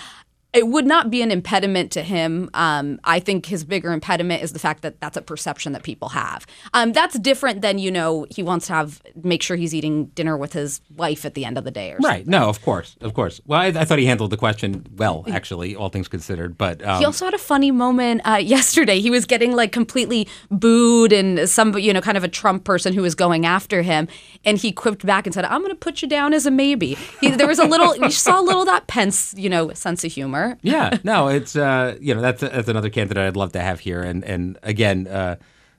it 0.52 0.66
would 0.66 0.86
not 0.86 1.10
be 1.10 1.22
an 1.22 1.30
impediment 1.30 1.92
to 1.92 2.02
him. 2.02 2.50
Um, 2.54 2.98
I 3.04 3.20
think 3.20 3.46
his 3.46 3.64
bigger 3.64 3.92
impediment 3.92 4.42
is 4.42 4.52
the 4.52 4.58
fact 4.58 4.82
that 4.82 5.00
that's 5.00 5.16
a 5.16 5.22
perception 5.22 5.72
that 5.72 5.82
people 5.82 6.10
have. 6.10 6.46
Um, 6.74 6.92
that's 6.92 7.18
different 7.18 7.60
than 7.62 7.78
you 7.78 7.90
know 7.90 8.26
he 8.30 8.42
wants 8.42 8.66
to 8.66 8.72
have 8.72 9.00
make 9.22 9.42
sure 9.42 9.56
he's 9.56 9.74
eating 9.74 10.06
dinner 10.06 10.36
with 10.36 10.52
his 10.52 10.80
wife 10.96 11.24
at 11.24 11.34
the 11.34 11.44
end 11.44 11.56
of 11.58 11.64
the 11.64 11.70
day 11.70 11.92
or 11.92 12.00
something. 12.00 12.10
Right. 12.10 12.26
No, 12.26 12.48
of 12.48 12.62
course. 12.62 12.96
Of 13.00 13.14
course. 13.14 13.40
Well, 13.46 13.60
I, 13.60 13.66
I 13.66 13.84
thought 13.84 13.98
he 13.98 14.06
handled 14.06 14.30
the 14.30 14.36
question 14.36 14.86
well, 14.96 15.24
actually, 15.28 15.76
all 15.76 15.88
things 15.88 16.08
considered. 16.08 16.58
But 16.58 16.82
um, 16.84 16.98
He 16.98 17.04
also 17.04 17.24
had 17.24 17.34
a 17.34 17.38
funny 17.38 17.70
moment 17.70 18.22
uh, 18.24 18.36
yesterday. 18.42 19.00
He 19.00 19.10
was 19.10 19.26
getting 19.26 19.52
like 19.52 19.72
completely 19.72 20.26
booed, 20.50 21.12
and 21.12 21.48
some 21.48 21.76
you 21.78 21.92
know 21.92 22.00
kind 22.00 22.16
of 22.16 22.24
a 22.24 22.28
Trump 22.28 22.64
person 22.64 22.92
who 22.92 23.02
was 23.02 23.14
going 23.14 23.46
after 23.46 23.82
him, 23.82 24.08
and 24.44 24.58
he 24.58 24.72
quipped 24.72 25.06
back 25.06 25.26
and 25.26 25.34
said, 25.34 25.44
"I'm 25.44 25.60
going 25.60 25.70
to 25.70 25.76
put 25.76 26.02
you 26.02 26.08
down 26.08 26.34
as 26.34 26.46
a 26.46 26.50
maybe." 26.50 26.96
He, 27.20 27.30
there 27.30 27.46
was 27.46 27.58
a 27.58 27.66
little, 27.66 27.96
you 27.96 28.10
saw 28.10 28.40
a 28.40 28.42
little 28.42 28.62
of 28.62 28.66
that 28.66 28.86
Pence, 28.86 29.34
you 29.36 29.48
know, 29.48 29.72
sense 29.72 30.04
of 30.04 30.12
humor. 30.12 30.39
yeah, 30.62 30.98
no, 31.04 31.28
it's 31.28 31.56
uh, 31.56 31.96
you 32.00 32.14
know 32.14 32.20
that's 32.20 32.40
that's 32.40 32.68
another 32.68 32.90
candidate 32.90 33.24
I'd 33.24 33.36
love 33.36 33.52
to 33.52 33.60
have 33.60 33.80
here, 33.80 34.02
and 34.02 34.24
and 34.24 34.58
again, 34.62 35.06
uh, 35.06 35.36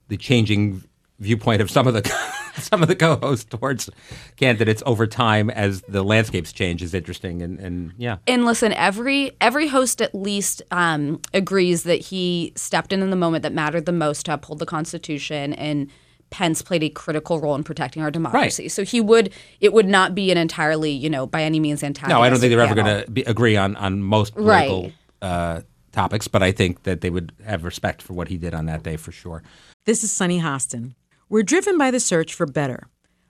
the 0.07 0.17
changing 0.17 0.83
viewpoint 1.19 1.61
of 1.61 1.69
some 1.69 1.87
of 1.87 1.93
the 1.93 2.03
some 2.57 2.81
of 2.81 2.87
the 2.87 2.95
co-hosts 2.95 3.45
towards 3.45 3.89
candidates 4.35 4.83
over 4.85 5.07
time 5.07 5.49
as 5.49 5.81
the 5.87 6.03
landscapes 6.03 6.51
change 6.51 6.81
is 6.81 6.93
interesting, 6.93 7.41
and 7.41 7.59
and 7.59 7.93
yeah, 7.97 8.17
And 8.27 8.45
listen, 8.45 8.73
every 8.73 9.31
every 9.39 9.67
host 9.67 10.01
at 10.01 10.13
least 10.13 10.61
um, 10.71 11.21
agrees 11.33 11.83
that 11.83 12.01
he 12.01 12.53
stepped 12.55 12.91
in 12.91 13.01
in 13.01 13.09
the 13.09 13.15
moment 13.15 13.43
that 13.43 13.53
mattered 13.53 13.85
the 13.85 13.91
most 13.91 14.25
to 14.25 14.33
uphold 14.33 14.59
the 14.59 14.65
Constitution, 14.65 15.53
and 15.53 15.89
Pence 16.31 16.61
played 16.63 16.81
a 16.81 16.89
critical 16.89 17.39
role 17.39 17.53
in 17.55 17.63
protecting 17.63 18.01
our 18.01 18.09
democracy. 18.09 18.67
So 18.69 18.83
he 18.83 18.99
would 18.99 19.31
it 19.59 19.73
would 19.73 19.85
not 19.87 20.15
be 20.15 20.31
an 20.31 20.37
entirely 20.37 20.91
you 20.91 21.09
know 21.09 21.27
by 21.27 21.43
any 21.43 21.59
means 21.59 21.83
antagonistic. 21.83 22.17
no, 22.17 22.23
I 22.23 22.29
don't 22.29 22.39
think 22.39 22.49
they're 22.51 22.61
ever 22.61 22.73
going 22.75 23.05
to 23.13 23.29
agree 23.29 23.55
on 23.57 23.75
on 23.75 24.01
most 24.01 24.33
Right. 24.35 24.67
political 24.67 24.91
uh, 25.21 25.61
topics, 25.91 26.27
but 26.27 26.41
I 26.41 26.51
think 26.51 26.83
that 26.83 27.01
they 27.01 27.09
would 27.09 27.31
have 27.45 27.63
respect 27.63 28.01
for 28.01 28.13
what 28.13 28.29
he 28.29 28.37
did 28.37 28.53
on 28.53 28.65
that 28.67 28.81
day 28.81 28.97
for 28.97 29.11
sure. 29.11 29.43
This 29.85 30.03
is 30.03 30.11
Sunny 30.11 30.39
Hostin. 30.39 30.95
We're 31.29 31.43
driven 31.43 31.77
by 31.77 31.91
the 31.91 31.99
search 31.99 32.33
for 32.33 32.45
better. 32.45 32.87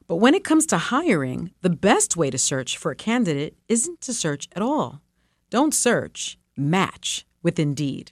But 0.07 0.17
when 0.17 0.33
it 0.33 0.43
comes 0.43 0.65
to 0.67 0.77
hiring, 0.77 1.51
the 1.61 1.69
best 1.69 2.15
way 2.17 2.29
to 2.29 2.37
search 2.37 2.77
for 2.77 2.91
a 2.91 2.95
candidate 2.95 3.55
isn't 3.69 4.01
to 4.01 4.13
search 4.13 4.47
at 4.55 4.61
all. 4.61 5.01
Don't 5.49 5.73
search, 5.73 6.37
match 6.57 7.25
with 7.41 7.57
Indeed. 7.59 8.11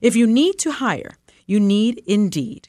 If 0.00 0.14
you 0.14 0.26
need 0.26 0.58
to 0.58 0.70
hire, 0.72 1.16
you 1.46 1.58
need 1.58 2.02
Indeed. 2.06 2.68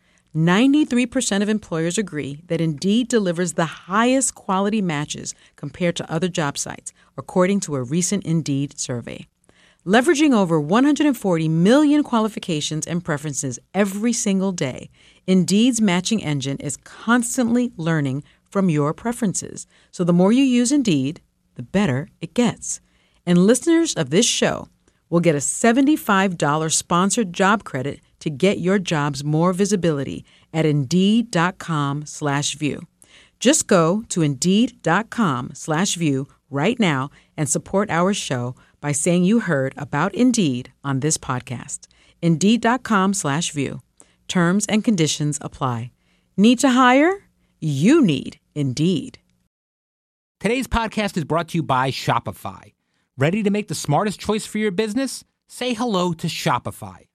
93% 0.35 1.41
of 1.41 1.49
employers 1.49 1.97
agree 1.97 2.41
that 2.47 2.61
Indeed 2.61 3.09
delivers 3.09 3.53
the 3.53 3.65
highest 3.65 4.33
quality 4.33 4.81
matches 4.81 5.35
compared 5.57 5.97
to 5.97 6.09
other 6.09 6.29
job 6.29 6.57
sites, 6.57 6.93
according 7.17 7.59
to 7.61 7.75
a 7.75 7.83
recent 7.83 8.23
Indeed 8.23 8.79
survey. 8.79 9.27
Leveraging 9.85 10.33
over 10.33 10.57
140 10.57 11.49
million 11.49 12.01
qualifications 12.03 12.87
and 12.87 13.03
preferences 13.03 13.59
every 13.73 14.13
single 14.13 14.53
day, 14.53 14.89
Indeed's 15.27 15.81
matching 15.81 16.23
engine 16.23 16.57
is 16.57 16.77
constantly 16.77 17.73
learning 17.75 18.23
from 18.49 18.69
your 18.69 18.93
preferences. 18.93 19.67
So 19.91 20.05
the 20.05 20.13
more 20.13 20.31
you 20.31 20.43
use 20.43 20.71
Indeed, 20.71 21.19
the 21.55 21.63
better 21.63 22.07
it 22.21 22.33
gets. 22.33 22.79
And 23.25 23.39
listeners 23.39 23.95
of 23.95 24.11
this 24.11 24.25
show 24.25 24.69
will 25.09 25.19
get 25.19 25.35
a 25.35 25.39
$75 25.39 26.71
sponsored 26.71 27.33
job 27.33 27.65
credit 27.65 27.99
to 28.21 28.29
get 28.29 28.59
your 28.59 28.79
jobs 28.79 29.23
more 29.23 29.53
visibility 29.53 30.25
at 30.53 30.65
Indeed.com 30.65 32.05
slash 32.05 32.55
view. 32.55 32.87
Just 33.39 33.67
go 33.67 34.03
to 34.09 34.21
Indeed.com 34.21 35.51
slash 35.53 35.95
view 35.95 36.27
right 36.49 36.79
now 36.79 37.09
and 37.35 37.49
support 37.49 37.89
our 37.89 38.13
show 38.13 38.55
by 38.79 38.91
saying 38.91 39.23
you 39.23 39.41
heard 39.41 39.73
about 39.77 40.15
Indeed 40.15 40.71
on 40.83 40.99
this 41.01 41.17
podcast. 41.17 41.87
Indeed.com 42.21 43.13
slash 43.13 43.51
view. 43.51 43.81
Terms 44.27 44.65
and 44.67 44.83
conditions 44.83 45.37
apply. 45.41 45.91
Need 46.37 46.59
to 46.59 46.69
hire? 46.69 47.25
You 47.59 48.01
need 48.01 48.39
Indeed. 48.55 49.19
Today's 50.39 50.67
podcast 50.67 51.17
is 51.17 51.23
brought 51.23 51.49
to 51.49 51.57
you 51.57 51.63
by 51.63 51.91
Shopify. 51.91 52.73
Ready 53.17 53.43
to 53.43 53.51
make 53.51 53.67
the 53.67 53.75
smartest 53.75 54.19
choice 54.19 54.45
for 54.45 54.57
your 54.57 54.71
business? 54.71 55.23
Say 55.47 55.73
hello 55.73 56.13
to 56.13 56.27
Shopify, 56.27 57.07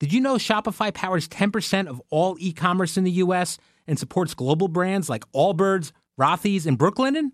Did 0.00 0.14
you 0.14 0.20
know 0.22 0.36
Shopify 0.36 0.92
powers 0.94 1.28
10% 1.28 1.86
of 1.86 2.00
all 2.08 2.34
e 2.40 2.54
commerce 2.54 2.96
in 2.96 3.04
the 3.04 3.10
US 3.22 3.58
and 3.86 3.98
supports 3.98 4.32
global 4.32 4.66
brands 4.66 5.10
like 5.10 5.30
Allbirds, 5.32 5.92
Rothy's, 6.18 6.66
and 6.66 6.78
Brooklinen? 6.78 7.32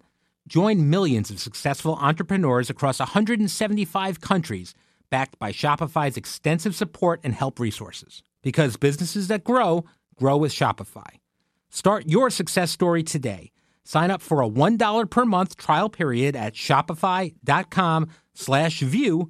Join 0.49 0.91
millions 0.91 1.31
of 1.31 1.39
successful 1.39 1.95
entrepreneurs 1.95 2.69
across 2.69 2.99
175 2.99 4.21
countries 4.21 4.75
backed 5.11 5.39
by 5.39 5.53
Shopify's 5.53 6.17
extensive 6.17 6.75
support 6.75 7.21
and 7.23 7.35
help 7.35 7.61
resources. 7.61 8.25
Because 8.43 8.77
businesses 8.77 9.29
that 9.29 9.45
grow, 9.45 9.85
grow 10.17 10.37
with 10.37 10.51
Shopify. 10.51 11.21
Start 11.71 12.09
your 12.09 12.31
success 12.31 12.73
story 12.73 13.05
today. 13.05 13.53
Sign 13.85 14.11
up 14.11 14.21
for 14.21 14.43
a 14.43 14.49
$1 14.49 15.09
per 15.09 15.25
month 15.25 15.57
trial 15.57 15.89
period 15.89 16.35
at 16.35 16.55
shopify.com 16.55 18.09
slash 18.35 18.81
view. 18.81 19.29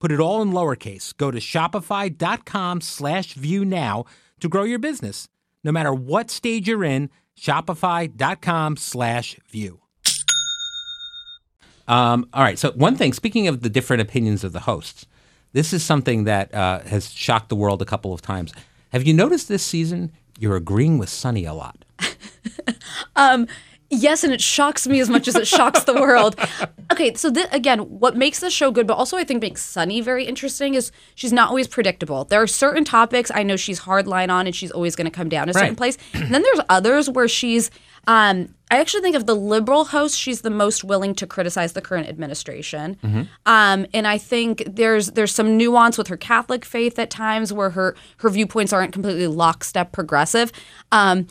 Put 0.00 0.12
it 0.12 0.20
all 0.20 0.42
in 0.42 0.52
lowercase. 0.52 1.16
Go 1.16 1.30
to 1.30 1.38
shopify.com 1.38 2.80
slash 2.80 3.34
view 3.34 3.64
now 3.64 4.04
to 4.40 4.48
grow 4.48 4.62
your 4.62 4.78
business. 4.78 5.28
No 5.64 5.72
matter 5.72 5.92
what 5.92 6.30
stage 6.30 6.68
you're 6.68 6.84
in, 6.84 7.10
shopify.com 7.38 8.76
slash 8.76 9.36
view. 9.50 9.80
Um, 11.88 12.28
all 12.32 12.42
right. 12.42 12.58
So, 12.58 12.72
one 12.72 12.96
thing, 12.96 13.12
speaking 13.12 13.48
of 13.48 13.62
the 13.62 13.70
different 13.70 14.02
opinions 14.02 14.44
of 14.44 14.52
the 14.52 14.60
hosts, 14.60 15.06
this 15.52 15.72
is 15.72 15.82
something 15.82 16.24
that 16.24 16.54
uh, 16.54 16.80
has 16.80 17.10
shocked 17.10 17.48
the 17.48 17.56
world 17.56 17.80
a 17.80 17.86
couple 17.86 18.12
of 18.12 18.20
times. 18.20 18.52
Have 18.90 19.06
you 19.06 19.14
noticed 19.14 19.48
this 19.48 19.62
season 19.62 20.12
you're 20.38 20.56
agreeing 20.56 20.98
with 20.98 21.08
Sunny 21.08 21.44
a 21.44 21.54
lot? 21.54 21.84
Yes, 23.90 24.22
and 24.22 24.32
it 24.34 24.40
shocks 24.42 24.86
me 24.86 25.00
as 25.00 25.08
much 25.08 25.28
as 25.28 25.34
it 25.34 25.46
shocks 25.46 25.84
the 25.84 25.94
world. 25.94 26.36
Okay, 26.90 27.12
so 27.14 27.30
thi- 27.30 27.44
again, 27.52 27.80
what 27.80 28.16
makes 28.16 28.40
the 28.40 28.48
show 28.48 28.70
good, 28.70 28.86
but 28.86 28.94
also 28.94 29.18
I 29.18 29.22
think 29.22 29.42
makes 29.42 29.62
Sunny 29.62 30.00
very 30.00 30.24
interesting, 30.24 30.72
is 30.72 30.90
she's 31.14 31.34
not 31.34 31.50
always 31.50 31.68
predictable. 31.68 32.24
There 32.24 32.40
are 32.40 32.46
certain 32.46 32.82
topics 32.82 33.30
I 33.32 33.42
know 33.42 33.56
she's 33.56 33.80
hardline 33.80 34.30
on, 34.30 34.46
and 34.46 34.56
she's 34.56 34.70
always 34.70 34.96
going 34.96 35.04
to 35.04 35.10
come 35.10 35.28
down 35.28 35.50
a 35.50 35.52
certain 35.52 35.68
Right. 35.68 35.76
place. 35.76 35.98
And 36.14 36.34
then 36.34 36.42
there's 36.42 36.60
others 36.70 37.10
where 37.10 37.28
she's. 37.28 37.70
Um, 38.06 38.54
I 38.70 38.78
actually 38.80 39.02
think 39.02 39.16
of 39.16 39.26
the 39.26 39.36
liberal 39.36 39.84
host, 39.84 40.18
she's 40.18 40.40
the 40.40 40.50
most 40.50 40.82
willing 40.82 41.14
to 41.16 41.26
criticize 41.26 41.74
the 41.74 41.82
current 41.82 42.08
administration. 42.08 42.96
Um, 43.44 43.86
and 43.92 44.06
I 44.06 44.16
think 44.16 44.62
there's 44.66 45.08
there's 45.08 45.34
some 45.34 45.58
nuance 45.58 45.98
with 45.98 46.08
her 46.08 46.16
Catholic 46.16 46.64
faith 46.64 46.98
at 46.98 47.10
times 47.10 47.52
where 47.52 47.70
her 47.70 47.94
her 48.16 48.30
viewpoints 48.30 48.72
aren't 48.72 48.92
completely 48.94 49.26
lockstep 49.26 49.92
progressive. 49.92 50.52
Um, 50.90 51.26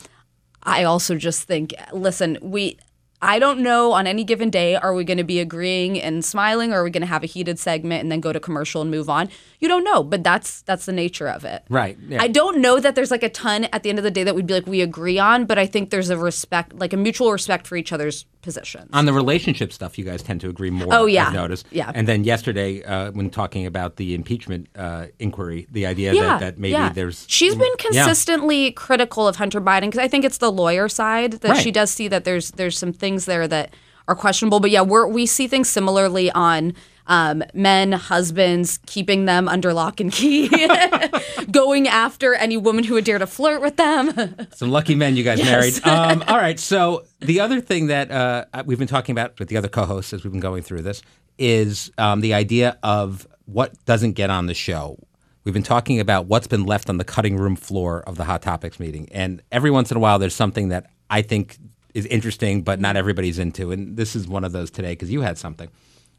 I 0.68 0.84
also 0.84 1.16
just 1.16 1.44
think, 1.44 1.74
listen, 1.92 2.38
we. 2.42 2.78
I 3.20 3.40
don't 3.40 3.62
know 3.64 3.90
on 3.94 4.06
any 4.06 4.22
given 4.22 4.48
day, 4.48 4.76
are 4.76 4.94
we 4.94 5.02
going 5.02 5.18
to 5.18 5.24
be 5.24 5.40
agreeing 5.40 6.00
and 6.00 6.24
smiling, 6.24 6.72
or 6.72 6.82
are 6.82 6.84
we 6.84 6.90
going 6.90 7.00
to 7.00 7.08
have 7.08 7.24
a 7.24 7.26
heated 7.26 7.58
segment 7.58 8.00
and 8.00 8.12
then 8.12 8.20
go 8.20 8.32
to 8.32 8.38
commercial 8.38 8.80
and 8.80 8.92
move 8.92 9.10
on? 9.10 9.28
You 9.58 9.66
don't 9.66 9.82
know, 9.82 10.04
but 10.04 10.22
that's 10.22 10.62
that's 10.62 10.86
the 10.86 10.92
nature 10.92 11.26
of 11.26 11.44
it. 11.44 11.64
Right, 11.68 11.98
yeah. 12.06 12.22
I 12.22 12.28
don't 12.28 12.58
know 12.58 12.78
that 12.78 12.94
there's 12.94 13.10
like 13.10 13.24
a 13.24 13.28
ton 13.28 13.64
at 13.72 13.82
the 13.82 13.90
end 13.90 13.98
of 13.98 14.04
the 14.04 14.12
day 14.12 14.22
that 14.22 14.36
we'd 14.36 14.46
be 14.46 14.54
like 14.54 14.68
we 14.68 14.82
agree 14.82 15.18
on, 15.18 15.46
but 15.46 15.58
I 15.58 15.66
think 15.66 15.90
there's 15.90 16.10
a 16.10 16.16
respect, 16.16 16.74
like 16.74 16.92
a 16.92 16.96
mutual 16.96 17.32
respect 17.32 17.66
for 17.66 17.74
each 17.74 17.92
other's 17.92 18.24
positions. 18.42 18.90
On 18.92 19.04
the 19.06 19.12
relationship 19.12 19.72
stuff, 19.72 19.98
you 19.98 20.04
guys 20.04 20.22
tend 20.22 20.40
to 20.42 20.48
agree 20.48 20.70
more. 20.70 20.88
Oh, 20.92 21.06
yeah. 21.06 21.28
I've 21.28 21.34
noticed. 21.34 21.66
Yeah. 21.70 21.90
And 21.94 22.06
then 22.06 22.24
yesterday, 22.24 22.82
uh, 22.82 23.10
when 23.12 23.30
talking 23.30 23.66
about 23.66 23.96
the 23.96 24.14
impeachment 24.14 24.68
uh, 24.76 25.06
inquiry, 25.18 25.66
the 25.70 25.86
idea 25.86 26.12
yeah, 26.14 26.22
that, 26.22 26.40
that 26.40 26.58
maybe 26.58 26.72
yeah. 26.72 26.90
there's 26.90 27.24
she's 27.28 27.54
been 27.54 27.72
Yeah. 27.90 28.04
consistently 28.04 28.72
critical 28.72 29.26
of 29.28 29.36
Hunter 29.36 29.60
Biden 29.60 29.82
because 29.82 29.98
I 29.98 30.08
think 30.08 30.24
it's 30.24 30.38
the 30.38 30.52
lawyer 30.52 30.88
side 30.88 31.32
that 31.32 31.50
Right. 31.50 31.62
she 31.62 31.70
does 31.70 31.90
see 31.90 32.08
that 32.08 32.24
there's 32.24 32.50
there's 32.52 32.78
some 32.78 32.92
things 32.92 33.24
there 33.24 33.48
that 33.48 33.74
are 34.06 34.14
questionable. 34.14 34.60
But 34.60 34.70
yeah, 34.70 34.82
we're 34.82 35.06
we 35.06 35.26
see 35.26 35.46
things 35.48 35.68
similarly 35.68 36.30
on 36.32 36.74
um, 37.08 37.42
men, 37.54 37.92
husbands, 37.92 38.78
keeping 38.86 39.24
them 39.24 39.48
under 39.48 39.72
lock 39.72 39.98
and 39.98 40.12
key, 40.12 40.48
going 41.50 41.88
after 41.88 42.34
any 42.34 42.56
woman 42.56 42.84
who 42.84 42.94
would 42.94 43.04
dare 43.04 43.18
to 43.18 43.26
flirt 43.26 43.60
with 43.60 43.76
them. 43.76 44.36
Some 44.54 44.70
lucky 44.70 44.94
men 44.94 45.16
you 45.16 45.24
guys 45.24 45.42
married. 45.42 45.74
Um, 45.88 46.22
all 46.28 46.36
right. 46.36 46.60
So 46.60 47.06
the 47.20 47.40
other 47.40 47.60
thing 47.60 47.86
that 47.86 48.10
uh, 48.10 48.44
we've 48.66 48.78
been 48.78 48.86
talking 48.86 49.12
about 49.14 49.38
with 49.38 49.48
the 49.48 49.56
other 49.56 49.68
co-hosts 49.68 50.12
as 50.12 50.22
we've 50.22 50.32
been 50.32 50.40
going 50.40 50.62
through 50.62 50.82
this 50.82 51.02
is 51.38 51.90
um, 51.96 52.20
the 52.20 52.34
idea 52.34 52.78
of 52.82 53.26
what 53.46 53.72
doesn't 53.86 54.12
get 54.12 54.28
on 54.28 54.46
the 54.46 54.54
show. 54.54 54.98
We've 55.44 55.54
been 55.54 55.62
talking 55.62 55.98
about 55.98 56.26
what's 56.26 56.46
been 56.46 56.66
left 56.66 56.90
on 56.90 56.98
the 56.98 57.04
cutting 57.04 57.36
room 57.36 57.56
floor 57.56 58.02
of 58.02 58.16
the 58.16 58.24
Hot 58.24 58.42
Topics 58.42 58.78
meeting, 58.78 59.08
and 59.12 59.42
every 59.50 59.70
once 59.70 59.90
in 59.90 59.96
a 59.96 60.00
while, 60.00 60.18
there's 60.18 60.34
something 60.34 60.68
that 60.68 60.90
I 61.08 61.22
think 61.22 61.56
is 61.94 62.04
interesting, 62.06 62.62
but 62.62 62.80
not 62.80 62.96
everybody's 62.96 63.38
into. 63.38 63.72
And 63.72 63.96
this 63.96 64.14
is 64.14 64.28
one 64.28 64.44
of 64.44 64.52
those 64.52 64.70
today 64.70 64.92
because 64.92 65.10
you 65.10 65.22
had 65.22 65.38
something. 65.38 65.70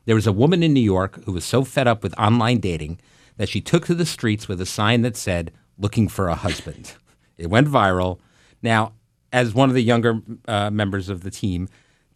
There 0.09 0.15
was 0.15 0.25
a 0.25 0.33
woman 0.33 0.63
in 0.63 0.73
New 0.73 0.79
York 0.79 1.23
who 1.25 1.33
was 1.33 1.45
so 1.45 1.63
fed 1.63 1.87
up 1.87 2.01
with 2.01 2.17
online 2.17 2.57
dating 2.59 2.99
that 3.37 3.47
she 3.47 3.61
took 3.61 3.85
to 3.85 3.93
the 3.93 4.07
streets 4.07 4.47
with 4.47 4.59
a 4.59 4.65
sign 4.65 5.03
that 5.03 5.15
said, 5.15 5.51
looking 5.77 6.07
for 6.07 6.29
a 6.29 6.33
husband. 6.33 6.95
It 7.37 7.45
went 7.45 7.67
viral. 7.67 8.17
Now, 8.63 8.93
as 9.31 9.53
one 9.53 9.69
of 9.69 9.75
the 9.75 9.83
younger 9.83 10.19
uh, 10.47 10.71
members 10.71 11.09
of 11.09 11.21
the 11.21 11.29
team, 11.29 11.69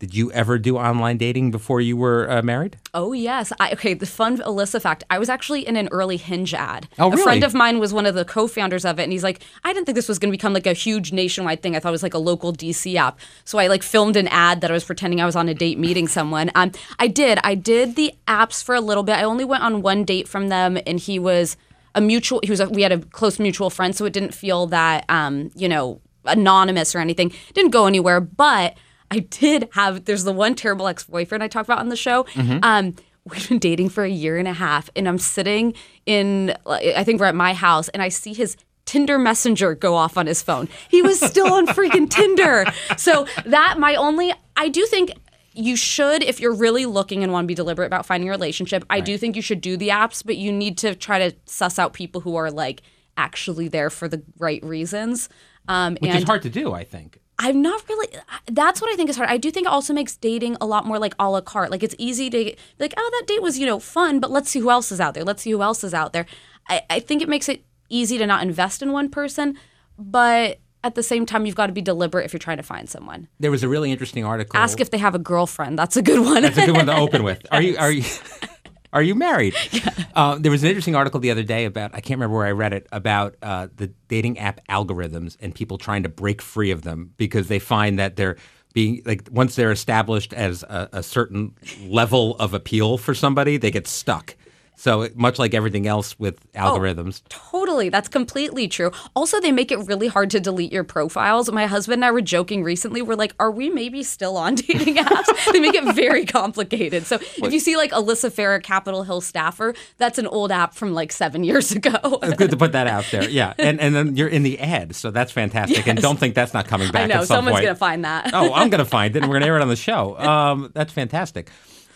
did 0.03 0.13
you 0.13 0.33
ever 0.33 0.59
do 0.59 0.75
online 0.75 1.15
dating 1.15 1.49
before 1.49 1.79
you 1.79 1.95
were 1.95 2.29
uh, 2.29 2.41
married? 2.41 2.77
Oh 2.93 3.13
yes. 3.13 3.53
I, 3.57 3.71
okay. 3.71 3.93
The 3.93 4.05
fun 4.05 4.37
Alyssa 4.39 4.81
fact: 4.81 5.05
I 5.09 5.17
was 5.17 5.29
actually 5.29 5.65
in 5.65 5.77
an 5.77 5.87
early 5.93 6.17
Hinge 6.17 6.53
ad. 6.53 6.89
Oh, 6.99 7.09
really? 7.09 7.21
A 7.21 7.23
friend 7.23 7.43
of 7.45 7.53
mine 7.53 7.79
was 7.79 7.93
one 7.93 8.05
of 8.05 8.13
the 8.13 8.25
co-founders 8.25 8.83
of 8.83 8.99
it, 8.99 9.03
and 9.03 9.13
he's 9.13 9.23
like, 9.23 9.41
"I 9.63 9.71
didn't 9.71 9.85
think 9.85 9.95
this 9.95 10.09
was 10.09 10.19
going 10.19 10.29
to 10.29 10.37
become 10.37 10.51
like 10.51 10.67
a 10.67 10.73
huge 10.73 11.13
nationwide 11.13 11.61
thing. 11.61 11.73
I 11.73 11.79
thought 11.79 11.87
it 11.87 11.93
was 11.93 12.03
like 12.03 12.13
a 12.13 12.17
local 12.17 12.51
DC 12.51 12.95
app." 12.95 13.17
So 13.45 13.59
I 13.59 13.67
like 13.67 13.81
filmed 13.81 14.17
an 14.17 14.27
ad 14.27 14.59
that 14.59 14.71
I 14.71 14.73
was 14.73 14.83
pretending 14.83 15.21
I 15.21 15.25
was 15.25 15.37
on 15.37 15.47
a 15.47 15.53
date 15.53 15.79
meeting 15.79 16.09
someone. 16.09 16.51
Um, 16.53 16.73
I 16.99 17.07
did. 17.07 17.39
I 17.41 17.55
did 17.55 17.95
the 17.95 18.13
apps 18.27 18.61
for 18.61 18.75
a 18.75 18.81
little 18.81 19.03
bit. 19.03 19.13
I 19.13 19.23
only 19.23 19.45
went 19.45 19.63
on 19.63 19.81
one 19.81 20.03
date 20.03 20.27
from 20.27 20.49
them, 20.49 20.77
and 20.85 20.99
he 20.99 21.17
was 21.17 21.55
a 21.95 22.01
mutual. 22.01 22.41
He 22.43 22.49
was. 22.49 22.59
A, 22.59 22.67
we 22.67 22.81
had 22.81 22.91
a 22.91 22.97
close 22.97 23.39
mutual 23.39 23.69
friend, 23.69 23.95
so 23.95 24.03
it 24.03 24.11
didn't 24.11 24.33
feel 24.33 24.67
that 24.67 25.05
um, 25.07 25.49
you 25.55 25.69
know 25.69 26.01
anonymous 26.25 26.93
or 26.93 26.99
anything. 26.99 27.31
Didn't 27.53 27.71
go 27.71 27.87
anywhere, 27.87 28.19
but. 28.19 28.75
I 29.13 29.19
did 29.19 29.69
have. 29.73 30.05
There's 30.05 30.23
the 30.23 30.33
one 30.33 30.55
terrible 30.55 30.87
ex-boyfriend 30.87 31.43
I 31.43 31.47
talked 31.47 31.69
about 31.69 31.79
on 31.79 31.89
the 31.89 31.95
show. 31.95 32.25
Um, 32.63 32.95
we've 33.25 33.47
been 33.47 33.59
dating 33.59 33.89
for 33.89 34.03
a 34.03 34.09
year 34.09 34.37
and 34.37 34.47
a 34.47 34.53
half, 34.53 34.89
and 34.95 35.07
I'm 35.07 35.17
sitting 35.17 35.73
in. 36.05 36.53
I 36.65 37.03
think 37.03 37.19
we're 37.19 37.27
at 37.27 37.35
my 37.35 37.53
house, 37.53 37.89
and 37.89 38.01
I 38.01 38.09
see 38.09 38.33
his 38.33 38.57
Tinder 38.85 39.17
Messenger 39.17 39.75
go 39.75 39.95
off 39.95 40.17
on 40.17 40.25
his 40.27 40.41
phone. 40.41 40.67
He 40.89 41.01
was 41.01 41.19
still 41.19 41.53
on 41.53 41.67
freaking 41.67 42.09
Tinder. 42.09 42.65
So 42.97 43.27
that 43.45 43.79
my 43.79 43.95
only. 43.95 44.33
I 44.57 44.69
do 44.69 44.85
think. 44.85 45.11
You 45.55 45.75
should, 45.75 46.23
if 46.23 46.39
you're 46.39 46.55
really 46.55 46.87
looking 46.87 47.23
and 47.23 47.31
want 47.31 47.45
to 47.45 47.47
be 47.47 47.53
deliberate 47.53 47.85
about 47.85 48.07
finding 48.07 48.27
a 48.27 48.31
relationship, 48.31 48.83
I 48.89 49.01
do 49.01 49.19
think 49.19 49.35
you 49.35 49.43
should 49.43 49.61
do 49.61 49.77
the 49.77 49.89
apps, 49.89 50.23
but 50.25 50.35
you 50.35 50.51
need 50.51 50.79
to 50.79 50.95
try 50.95 51.29
to 51.29 51.35
suss 51.45 51.77
out 51.77 51.93
people 51.93 52.21
who 52.21 52.35
are 52.35 52.49
like 52.49 52.81
actually 53.17 53.67
there 53.67 53.91
for 53.91 54.07
the 54.07 54.23
right 54.39 54.63
reasons. 54.63 55.29
Um, 55.67 55.93
Which 56.01 56.09
and 56.09 56.17
is 56.17 56.23
hard 56.23 56.41
to 56.41 56.49
do, 56.49 56.73
I 56.73 56.83
think. 56.83 57.19
I'm 57.43 57.61
not 57.61 57.83
really. 57.89 58.07
That's 58.49 58.81
what 58.81 58.89
I 58.89 58.95
think 58.95 59.09
is 59.09 59.17
hard. 59.17 59.29
I 59.29 59.35
do 59.35 59.51
think 59.51 59.67
it 59.67 59.69
also 59.69 59.93
makes 59.93 60.15
dating 60.15 60.55
a 60.61 60.65
lot 60.65 60.85
more 60.85 60.97
like 60.97 61.13
a 61.19 61.29
la 61.29 61.41
carte. 61.41 61.71
Like 61.71 61.83
it's 61.83 61.95
easy 61.97 62.29
to 62.29 62.37
be 62.37 62.55
like, 62.79 62.93
oh, 62.95 63.09
that 63.19 63.27
date 63.27 63.41
was 63.41 63.59
you 63.59 63.65
know 63.65 63.79
fun, 63.79 64.21
but 64.21 64.31
let's 64.31 64.49
see 64.49 64.59
who 64.59 64.71
else 64.71 64.93
is 64.93 65.01
out 65.01 65.13
there. 65.13 65.25
Let's 65.25 65.43
see 65.43 65.51
who 65.51 65.61
else 65.61 65.83
is 65.83 65.93
out 65.93 66.13
there. 66.13 66.25
I, 66.69 66.83
I 66.89 66.99
think 67.01 67.21
it 67.21 67.27
makes 67.27 67.49
it 67.49 67.65
easy 67.89 68.17
to 68.17 68.25
not 68.25 68.43
invest 68.43 68.81
in 68.81 68.93
one 68.93 69.09
person, 69.09 69.57
but 69.99 70.59
at 70.85 70.95
the 70.95 71.03
same 71.03 71.25
time, 71.25 71.45
you've 71.45 71.55
got 71.55 71.67
to 71.67 71.73
be 71.73 71.81
deliberate 71.81 72.25
if 72.25 72.31
you're 72.31 72.39
trying 72.39 72.57
to 72.57 72.63
find 72.63 72.89
someone. 72.89 73.27
There 73.41 73.51
was 73.51 73.63
a 73.63 73.67
really 73.67 73.91
interesting 73.91 74.23
article. 74.23 74.57
Ask 74.57 74.79
if 74.79 74.89
they 74.89 74.97
have 74.97 75.15
a 75.15 75.19
girlfriend. 75.19 75.77
That's 75.77 75.97
a 75.97 76.01
good 76.01 76.19
one. 76.19 76.43
That's 76.43 76.57
a 76.57 76.65
good 76.65 76.75
one 76.75 76.85
to 76.85 76.95
open 76.95 77.23
with. 77.23 77.45
Are 77.51 77.61
you 77.61 77.75
are 77.79 77.91
you 77.91 78.03
are 78.93 79.01
you 79.01 79.15
married? 79.15 79.55
Uh, 80.15 80.37
there 80.37 80.51
was 80.51 80.61
an 80.61 80.69
interesting 80.69 80.95
article 80.95 81.19
the 81.19 81.31
other 81.31 81.41
day 81.41 81.65
about 81.65 81.89
I 81.95 81.99
can't 81.99 82.19
remember 82.19 82.37
where 82.37 82.45
I 82.45 82.51
read 82.51 82.71
it 82.71 82.85
about 82.91 83.35
uh, 83.41 83.67
the 83.75 83.87
dating 84.09 84.37
app 84.37 84.61
algorithms 84.67 85.37
and 85.39 85.55
people 85.55 85.79
trying 85.79 86.03
to 86.03 86.09
break 86.09 86.39
free 86.39 86.69
of 86.69 86.83
them 86.83 87.13
because 87.17 87.47
they 87.47 87.57
find 87.57 87.97
that 87.97 88.15
they're 88.15 88.37
being 88.73 89.01
like 89.05 89.27
once 89.31 89.55
they're 89.55 89.71
established 89.71 90.31
as 90.31 90.61
a, 90.61 90.87
a 90.93 91.01
certain 91.01 91.55
level 91.87 92.35
of 92.35 92.53
appeal 92.53 92.99
for 92.99 93.15
somebody, 93.15 93.57
they 93.57 93.71
get 93.71 93.87
stuck. 93.87 94.35
So 94.75 95.07
much 95.15 95.39
like 95.39 95.53
everything 95.53 95.87
else 95.87 96.17
with 96.19 96.39
Oh. 96.55 96.59
algorithms. 96.59 97.21
Totally. 97.29 97.89
That's 97.89 98.07
completely 98.09 98.67
true. 98.67 98.91
Also, 99.15 99.39
they 99.39 99.51
make 99.51 99.71
it 99.71 99.77
really 99.87 100.07
hard 100.07 100.29
to 100.31 100.39
delete 100.39 100.73
your 100.73 100.83
profiles. 100.83 101.51
My 101.51 101.67
husband 101.67 101.95
and 101.99 102.05
I 102.05 102.11
were 102.11 102.21
joking 102.21 102.63
recently. 102.63 103.01
We're 103.01 103.15
like, 103.15 103.33
are 103.39 103.51
we 103.51 103.69
maybe 103.69 104.03
still 104.03 104.35
on 104.35 104.55
dating 104.55 104.95
apps? 104.95 105.51
they 105.53 105.59
make 105.59 105.75
it 105.75 105.93
very 105.95 106.25
complicated. 106.39 107.05
So 107.05 107.15
if 107.37 107.53
you 107.53 107.59
see 107.59 107.77
like 107.77 107.91
Alyssa 107.91 108.31
Farah, 108.31 108.61
Capitol 108.61 109.03
Hill 109.03 109.21
staffer, 109.21 109.73
that's 109.97 110.17
an 110.17 110.27
old 110.27 110.51
app 110.51 110.73
from 110.73 110.93
like 110.93 111.11
seven 111.11 111.43
years 111.43 111.71
ago. 111.71 112.19
It's 112.23 112.35
good 112.35 112.51
to 112.51 112.57
put 112.57 112.71
that 112.73 112.87
out 112.87 113.05
there. 113.11 113.29
Yeah. 113.29 113.53
And 113.63 113.79
and 113.79 113.95
then 113.95 114.15
you're 114.17 114.27
in 114.27 114.43
the 114.43 114.59
ad, 114.59 114.95
so 114.95 115.11
that's 115.11 115.31
fantastic. 115.31 115.87
And 115.87 115.97
don't 115.99 116.19
think 116.19 116.35
that's 116.35 116.53
not 116.53 116.67
coming 116.67 116.91
back 116.91 117.03
I 117.03 117.05
know. 117.05 117.21
at 117.21 117.27
some 117.27 117.37
Someone's 117.37 117.61
going 117.61 117.73
to 117.73 117.75
find 117.75 118.03
that. 118.05 118.31
oh, 118.33 118.51
I'm 118.53 118.69
going 118.69 118.79
to 118.79 118.85
find 118.89 119.15
it, 119.15 119.19
and 119.23 119.29
we're 119.29 119.35
going 119.35 119.43
to 119.43 119.47
air 119.47 119.57
it 119.57 119.61
on 119.61 119.69
the 119.69 119.75
show. 119.75 120.17
Um, 120.19 120.71
that's 120.73 120.91
fantastic. 120.91 121.49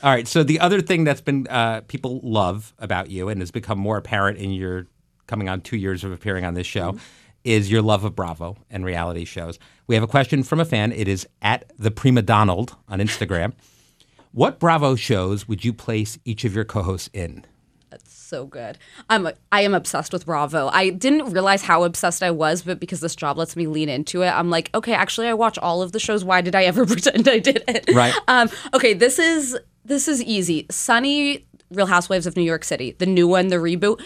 All 0.03 0.11
right. 0.11 0.27
So 0.27 0.43
the 0.43 0.59
other 0.59 0.81
thing 0.81 1.03
that's 1.03 1.21
been 1.21 1.47
uh, 1.47 1.81
people 1.87 2.19
love 2.23 2.73
about 2.79 3.09
you 3.09 3.29
and 3.29 3.41
has 3.41 3.51
become 3.51 3.79
more 3.79 3.97
apparent 3.97 4.37
in 4.37 4.51
your 4.51 4.87
coming 5.25 5.49
on 5.49 5.61
two 5.61 5.77
years 5.77 6.03
of 6.03 6.11
appearing 6.11 6.45
on 6.45 6.53
this 6.53 6.67
show 6.67 6.97
is 7.43 7.71
your 7.71 7.81
love 7.81 8.03
of 8.03 8.15
Bravo 8.15 8.57
and 8.69 8.83
reality 8.83 9.25
shows. 9.25 9.57
We 9.87 9.95
have 9.95 10.03
a 10.03 10.07
question 10.07 10.43
from 10.43 10.59
a 10.59 10.65
fan. 10.65 10.91
It 10.91 11.07
is 11.07 11.27
at 11.41 11.71
the 11.79 11.91
Prima 11.91 12.21
Donald 12.21 12.75
on 12.89 12.99
Instagram. 12.99 13.53
what 14.31 14.59
Bravo 14.59 14.95
shows 14.95 15.47
would 15.47 15.63
you 15.63 15.73
place 15.73 16.19
each 16.25 16.43
of 16.43 16.53
your 16.53 16.65
co-hosts 16.65 17.09
in? 17.13 17.45
That's 17.89 18.13
so 18.13 18.45
good. 18.45 18.77
I'm 19.09 19.29
I 19.51 19.61
am 19.61 19.73
obsessed 19.73 20.11
with 20.11 20.25
Bravo. 20.25 20.67
I 20.73 20.89
didn't 20.89 21.31
realize 21.31 21.61
how 21.61 21.83
obsessed 21.83 22.21
I 22.21 22.31
was, 22.31 22.63
but 22.63 22.81
because 22.81 22.99
this 22.99 23.15
job 23.15 23.37
lets 23.37 23.55
me 23.55 23.65
lean 23.65 23.87
into 23.87 24.23
it, 24.23 24.27
I'm 24.27 24.49
like, 24.49 24.69
okay, 24.75 24.93
actually 24.93 25.27
I 25.27 25.33
watch 25.33 25.57
all 25.57 25.81
of 25.81 25.93
the 25.93 25.99
shows. 25.99 26.25
Why 26.25 26.41
did 26.41 26.53
I 26.53 26.65
ever 26.65 26.85
pretend 26.85 27.29
I 27.29 27.39
didn't? 27.39 27.95
Right. 27.95 28.13
Um, 28.27 28.49
okay, 28.73 28.93
this 28.93 29.19
is 29.19 29.57
this 29.87 30.07
is 30.07 30.21
easy. 30.23 30.65
Sunny 30.69 31.45
Real 31.71 31.85
Housewives 31.87 32.25
of 32.27 32.35
New 32.35 32.43
York 32.43 32.63
City, 32.63 32.91
the 32.97 33.05
new 33.05 33.27
one, 33.27 33.47
the 33.47 33.55
reboot. 33.57 34.01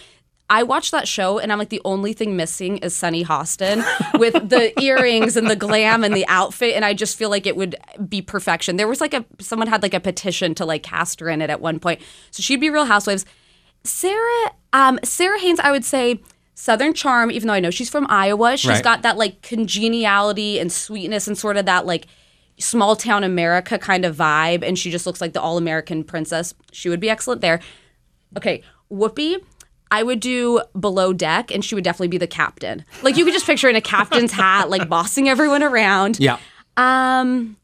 I 0.49 0.63
watched 0.63 0.91
that 0.91 1.07
show 1.07 1.39
and 1.39 1.51
I'm 1.51 1.57
like, 1.59 1.69
the 1.69 1.81
only 1.85 2.11
thing 2.11 2.35
missing 2.35 2.77
is 2.79 2.93
Sunny 2.95 3.23
Hostin 3.23 3.83
with 4.19 4.33
the 4.49 4.77
earrings 4.81 5.37
and 5.37 5.49
the 5.49 5.55
glam 5.55 6.03
and 6.03 6.13
the 6.13 6.25
outfit. 6.27 6.75
And 6.75 6.83
I 6.83 6.93
just 6.93 7.17
feel 7.17 7.29
like 7.29 7.45
it 7.45 7.55
would 7.55 7.75
be 8.09 8.21
perfection. 8.21 8.75
There 8.75 8.87
was 8.87 8.99
like 8.99 9.13
a, 9.13 9.23
someone 9.39 9.67
had 9.67 9.81
like 9.81 9.93
a 9.93 9.99
petition 10.01 10.53
to 10.55 10.65
like 10.65 10.83
cast 10.83 11.19
her 11.21 11.29
in 11.29 11.41
it 11.41 11.49
at 11.49 11.61
one 11.61 11.79
point. 11.79 12.01
So 12.31 12.41
she'd 12.41 12.59
be 12.59 12.69
Real 12.69 12.85
Housewives. 12.85 13.25
Sarah, 13.85 14.51
um, 14.73 14.99
Sara 15.03 15.39
Haines, 15.39 15.59
I 15.61 15.71
would 15.71 15.85
say 15.85 16.21
Southern 16.53 16.93
charm, 16.93 17.31
even 17.31 17.47
though 17.47 17.53
I 17.53 17.59
know 17.61 17.71
she's 17.71 17.89
from 17.89 18.05
Iowa. 18.09 18.57
She's 18.57 18.69
Right. 18.69 18.83
got 18.83 19.01
that 19.03 19.17
like 19.17 19.41
congeniality 19.41 20.59
and 20.59 20.71
sweetness 20.71 21.27
and 21.27 21.37
sort 21.37 21.57
of 21.57 21.65
that 21.65 21.85
like 21.85 22.07
small 22.61 22.95
town 22.95 23.23
America 23.23 23.77
kind 23.77 24.05
of 24.05 24.15
vibe. 24.15 24.63
And 24.63 24.77
she 24.77 24.91
just 24.91 25.05
looks 25.05 25.19
like 25.19 25.33
the 25.33 25.41
all 25.41 25.57
American 25.57 26.03
princess. 26.03 26.53
She 26.71 26.87
would 26.89 26.99
be 26.99 27.09
excellent 27.09 27.41
there. 27.41 27.59
Okay, 28.37 28.63
Whoopi. 28.91 29.43
I 29.93 30.03
would 30.03 30.21
do 30.21 30.61
below 30.79 31.11
deck, 31.11 31.51
and 31.51 31.65
she 31.65 31.75
would 31.75 31.83
definitely 31.83 32.07
be 32.07 32.17
the 32.17 32.25
captain. 32.25 32.85
Like 33.03 33.17
you 33.17 33.25
could 33.25 33.33
just 33.33 33.45
picture 33.45 33.67
in 33.67 33.75
a 33.75 33.81
captain's 33.81 34.31
hat, 34.31 34.69
like 34.69 34.87
bossing 34.87 35.27
everyone 35.27 35.63
around. 35.63 36.17
Yeah. 36.17 36.37
Um, 36.77 37.57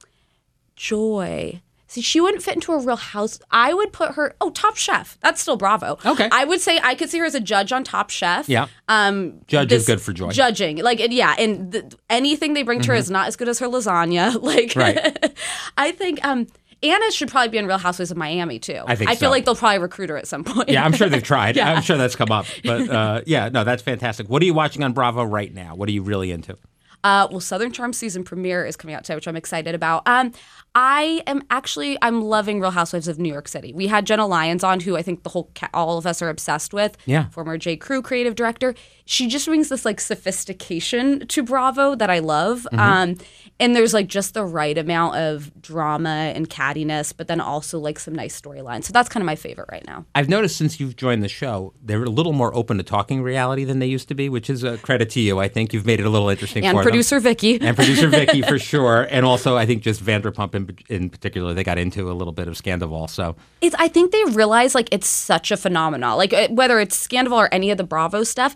Joy. 0.76 1.62
See, 1.88 2.02
she 2.02 2.20
wouldn't 2.20 2.44
fit 2.44 2.56
into 2.56 2.74
a 2.74 2.80
real 2.80 2.98
house. 2.98 3.40
I 3.50 3.74
would 3.74 3.94
put 3.94 4.12
her. 4.16 4.36
Oh, 4.42 4.50
Top 4.50 4.76
Chef. 4.76 5.18
That's 5.22 5.40
still 5.42 5.56
Bravo. 5.56 5.98
Okay. 6.06 6.28
I 6.32 6.44
would 6.44 6.60
say 6.60 6.80
I 6.84 6.96
could 6.96 7.10
see 7.10 7.18
her 7.20 7.26
as 7.26 7.34
a 7.36 7.40
judge 7.40 7.72
on 7.72 7.84
Top 7.86 8.10
Chef. 8.10 8.50
Yeah. 8.50 8.68
Um, 8.90 9.40
Judge 9.48 9.72
is 9.72 9.86
good 9.86 10.02
for 10.02 10.12
Joy. 10.12 10.32
Judging, 10.32 10.78
like, 10.78 11.00
and 11.00 11.14
yeah, 11.14 11.34
and 11.40 11.72
th- 11.72 11.86
anything 12.10 12.54
they 12.54 12.64
bring 12.64 12.82
to 12.82 12.90
her 12.92 12.96
is 12.96 13.10
not 13.10 13.28
as 13.28 13.36
good 13.38 13.48
as 13.48 13.60
her 13.60 13.68
lasagna. 13.68 14.42
Like, 14.48 14.72
Mm-hmm. 14.72 14.80
Right. 14.80 15.34
I 15.78 15.92
think 15.94 16.24
um, 16.26 16.48
Anna 16.84 17.12
should 17.12 17.30
probably 17.30 17.50
be 17.50 17.58
in 17.58 17.68
Real 17.68 17.78
Housewives 17.78 18.12
of 18.12 18.18
Miami 18.18 18.60
too. 18.60 18.82
I 18.86 18.96
think 18.96 19.10
I 19.10 19.16
feel 19.16 19.28
so. 19.28 19.32
like 19.32 19.46
they'll 19.46 19.56
probably 19.56 19.80
recruit 19.80 20.10
her 20.10 20.18
at 20.18 20.28
some 20.28 20.44
point. 20.44 20.70
Yeah, 20.70 20.84
I'm 20.86 20.92
sure 20.94 21.08
they've 21.10 21.24
tried. 21.24 21.56
Yeah. 21.58 21.72
I'm 21.74 21.82
sure 21.82 21.98
that's 21.98 22.16
come 22.16 22.32
up. 22.32 22.46
But 22.64 22.90
uh, 22.90 23.22
yeah, 23.26 23.50
no, 23.50 23.64
that's 23.64 23.82
fantastic. 23.82 24.30
What 24.30 24.42
are 24.42 24.46
you 24.46 24.54
watching 24.54 24.84
on 24.84 24.94
Bravo 24.94 25.24
right 25.24 25.54
now? 25.54 25.76
What 25.76 25.88
are 25.90 25.92
you 25.94 26.02
really 26.04 26.32
into? 26.32 26.58
Uh, 27.04 27.28
well, 27.30 27.40
Southern 27.40 27.72
Charm 27.72 27.94
season 27.94 28.24
premiere 28.24 28.66
is 28.66 28.76
coming 28.76 28.96
out 28.96 29.04
today, 29.04 29.16
which 29.16 29.28
I'm 29.28 29.36
excited 29.36 29.76
about. 29.76 30.08
Um, 30.08 30.32
I 30.76 31.24
am 31.26 31.42
actually 31.50 31.98
I'm 32.02 32.22
loving 32.22 32.60
Real 32.60 32.72
Housewives 32.72 33.08
of 33.08 33.18
New 33.18 33.32
York 33.32 33.48
City. 33.48 33.74
We 33.74 33.88
had 33.88 34.06
Jenna 34.06 34.28
Lyons 34.28 34.64
on, 34.64 34.80
who 34.80 34.96
I 34.96 35.02
think 35.02 35.24
the 35.24 35.30
whole 35.30 35.50
ca- 35.56 35.70
all 35.74 35.98
of 35.98 36.06
us 36.06 36.22
are 36.22 36.30
obsessed 36.30 36.74
with. 36.74 36.98
Yeah. 37.06 37.30
former 37.30 37.58
J 37.58 37.78
Crew 37.78 38.02
creative 38.02 38.36
director. 38.36 38.76
She 39.06 39.28
just 39.28 39.48
brings 39.48 39.70
this 39.70 39.86
like 39.86 40.00
sophistication 40.00 41.26
to 41.28 41.44
Bravo 41.44 41.96
that 41.96 42.10
I 42.10 42.20
love. 42.20 42.68
Mm-hmm. 42.72 42.80
Um, 42.80 43.18
and 43.60 43.76
there's 43.76 43.94
like 43.94 44.08
just 44.08 44.34
the 44.34 44.44
right 44.44 44.78
amount 44.78 45.16
of 45.16 45.52
drama 45.62 46.32
and 46.36 46.50
cattiness, 46.50 47.14
but 47.16 47.28
then 47.28 47.42
also 47.42 47.80
like 47.80 47.98
some 47.98 48.14
nice 48.14 48.40
storylines. 48.40 48.84
So 48.84 48.94
that's 48.94 49.10
kind 49.10 49.22
of 49.22 49.26
my 49.26 49.36
favorite 49.36 49.70
right 49.72 49.86
now. 49.88 50.06
I've 50.14 50.30
noticed 50.30 50.58
since 50.58 50.80
you've 50.80 50.96
joined 50.96 51.24
the 51.24 51.30
show, 51.30 51.74
they're 51.82 52.04
a 52.04 52.10
little 52.10 52.34
more 52.34 52.56
open 52.56 52.78
to 52.78 52.84
talking 52.84 53.24
reality 53.24 53.64
than 53.64 53.80
they 53.80 53.88
used 53.88 54.10
to 54.10 54.16
be, 54.16 54.30
which 54.30 54.50
is 54.50 54.64
a 54.64 54.78
credit 54.78 55.10
to 55.12 55.22
you. 55.22 55.40
I 55.40 55.48
think 55.48 55.74
you've 55.74 55.86
made 55.86 56.00
it 56.00 56.06
a 56.06 56.10
little 56.10 56.30
interesting 56.30 56.66
And 56.66 56.78
for 56.78 56.87
producer 56.90 57.20
Vicky. 57.20 57.60
And 57.62 57.76
producer 57.76 58.08
Vicky 58.08 58.42
for 58.42 58.60
sure, 58.72 59.08
and 59.10 59.26
also 59.26 59.58
I 59.58 59.66
think 59.66 59.84
just 59.84 60.04
Vanderpump 60.04 60.56
in, 60.56 60.78
in 60.90 61.10
particular, 61.10 61.54
they 61.54 61.64
got 61.64 61.78
into 61.78 62.12
a 62.12 62.14
little 62.14 62.34
bit 62.34 62.48
of 62.48 62.56
Scandoval. 62.56 63.10
So 63.10 63.36
It's. 63.62 63.76
I 63.80 63.88
think 63.88 64.12
they 64.12 64.24
realize 64.26 64.76
like 64.76 64.90
it's 64.92 65.08
such 65.08 65.52
a 65.52 65.58
phenomenon. 65.58 66.18
Like 66.18 66.34
whether 66.50 66.80
it's 66.80 66.96
Scandal 66.96 67.34
or 67.40 67.54
any 67.54 67.72
of 67.72 67.78
the 67.78 67.84
Bravo 67.84 68.24
stuff, 68.24 68.56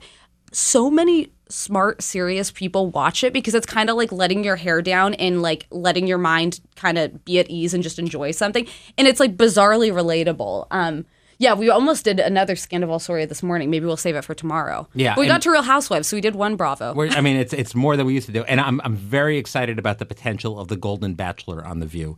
so 0.52 0.89
many 0.89 1.32
smart, 1.50 2.02
serious 2.02 2.52
people 2.52 2.88
watch 2.88 3.24
it 3.24 3.34
because 3.34 3.54
it's 3.54 3.65
kind 3.65 3.89
of 3.89 3.98
like 3.98 4.12
letting 4.12 4.44
your 4.44 4.56
hair 4.56 4.82
down 4.82 5.13
and 5.15 5.41
like 5.41 5.67
letting 5.70 6.08
your 6.08 6.17
mind 6.17 6.62
kind 6.76 6.98
of 6.98 7.26
be 7.26 7.39
at 7.39 7.50
ease 7.50 7.74
and 7.74 7.84
just 7.84 8.00
enjoy 8.00 8.32
something. 8.32 8.65
And 8.98 9.08
it's 9.08 9.20
like 9.20 9.38
bizarrely 9.38 9.91
relatable. 9.91 10.67
Um. 10.72 11.06
Yeah, 11.41 11.56
we 11.56 11.71
almost 11.71 12.06
did 12.06 12.19
another 12.19 12.56
Scandal 12.56 12.99
story 12.99 13.25
this 13.25 13.41
morning. 13.41 13.71
Maybe 13.71 13.88
we'll 13.88 13.97
save 13.97 14.15
it 14.15 14.23
for 14.23 14.36
tomorrow. 14.36 14.88
Yeah, 14.93 15.15
But 15.15 15.21
we 15.21 15.27
got 15.27 15.41
to 15.41 15.49
Real 15.51 15.63
Housewives, 15.63 16.08
so 16.08 16.15
we 16.15 16.21
did 16.21 16.36
one 16.36 16.56
Bravo. 16.56 16.93
I 17.10 17.19
mean, 17.19 17.36
it's 17.36 17.51
it's 17.51 17.73
more 17.73 17.97
than 17.97 18.06
we 18.06 18.13
used 18.13 18.27
to 18.27 18.32
do, 18.32 18.43
and 18.43 18.62
I'm 18.62 18.80
I'm 18.84 18.95
very 18.95 19.39
excited 19.39 19.80
about 19.80 19.97
the 19.97 20.06
potential 20.06 20.60
of 20.60 20.67
the 20.67 20.75
Golden 20.75 21.15
Bachelor 21.15 21.65
on 21.65 21.80
the 21.80 21.88
View. 21.88 22.15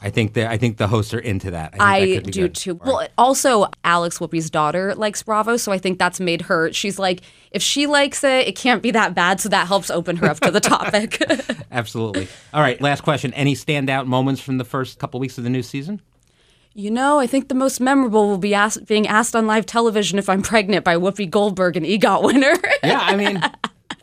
I 0.00 0.08
think 0.08 0.32
that 0.32 0.50
I 0.50 0.56
think 0.56 0.78
the 0.78 0.88
hosts 0.88 1.12
are 1.12 1.18
into 1.18 1.50
that. 1.50 1.74
I, 1.78 2.00
think 2.00 2.24
that 2.24 2.32
do 2.32 2.40
good. 2.42 2.54
too. 2.54 2.74
Well, 2.82 3.06
also 3.18 3.66
Alex 3.84 4.18
Whoopi's 4.20 4.48
daughter 4.48 4.94
likes 4.94 5.22
Bravo, 5.22 5.58
so 5.58 5.70
I 5.70 5.76
think 5.76 5.98
that's 5.98 6.18
made 6.18 6.40
her. 6.40 6.72
She's 6.72 6.98
like, 6.98 7.20
if 7.50 7.62
she 7.62 7.86
likes 7.86 8.24
it, 8.24 8.48
it 8.48 8.56
can't 8.56 8.82
be 8.82 8.90
that 8.92 9.14
bad. 9.14 9.38
So 9.38 9.50
that 9.50 9.68
helps 9.68 9.90
open 9.90 10.16
her 10.16 10.28
up 10.30 10.40
to 10.40 10.50
the 10.50 10.60
topic. 10.74 11.22
Absolutely. 11.70 12.26
All 12.54 12.62
right, 12.62 12.80
last 12.80 13.02
question. 13.02 13.34
Any 13.34 13.54
standout 13.54 14.06
moments 14.06 14.40
from 14.40 14.56
the 14.56 14.64
first 14.64 14.98
couple 14.98 15.20
weeks 15.20 15.36
of 15.36 15.44
the 15.44 15.50
new 15.50 15.62
season? 15.62 16.00
You 16.74 16.90
know, 16.90 17.18
I 17.18 17.26
think 17.26 17.48
the 17.48 17.54
most 17.54 17.80
memorable 17.80 18.28
will 18.28 18.38
be 18.38 18.54
asked, 18.54 18.86
being 18.86 19.06
asked 19.06 19.36
on 19.36 19.46
live 19.46 19.66
television 19.66 20.18
if 20.18 20.28
I'm 20.28 20.42
pregnant 20.42 20.84
by 20.84 20.96
Whoopi 20.96 21.28
Goldberg, 21.28 21.76
an 21.76 21.84
EGOT 21.84 22.22
winner. 22.24 22.54
Yeah, 22.84 22.98
I 23.00 23.14
mean, 23.14 23.40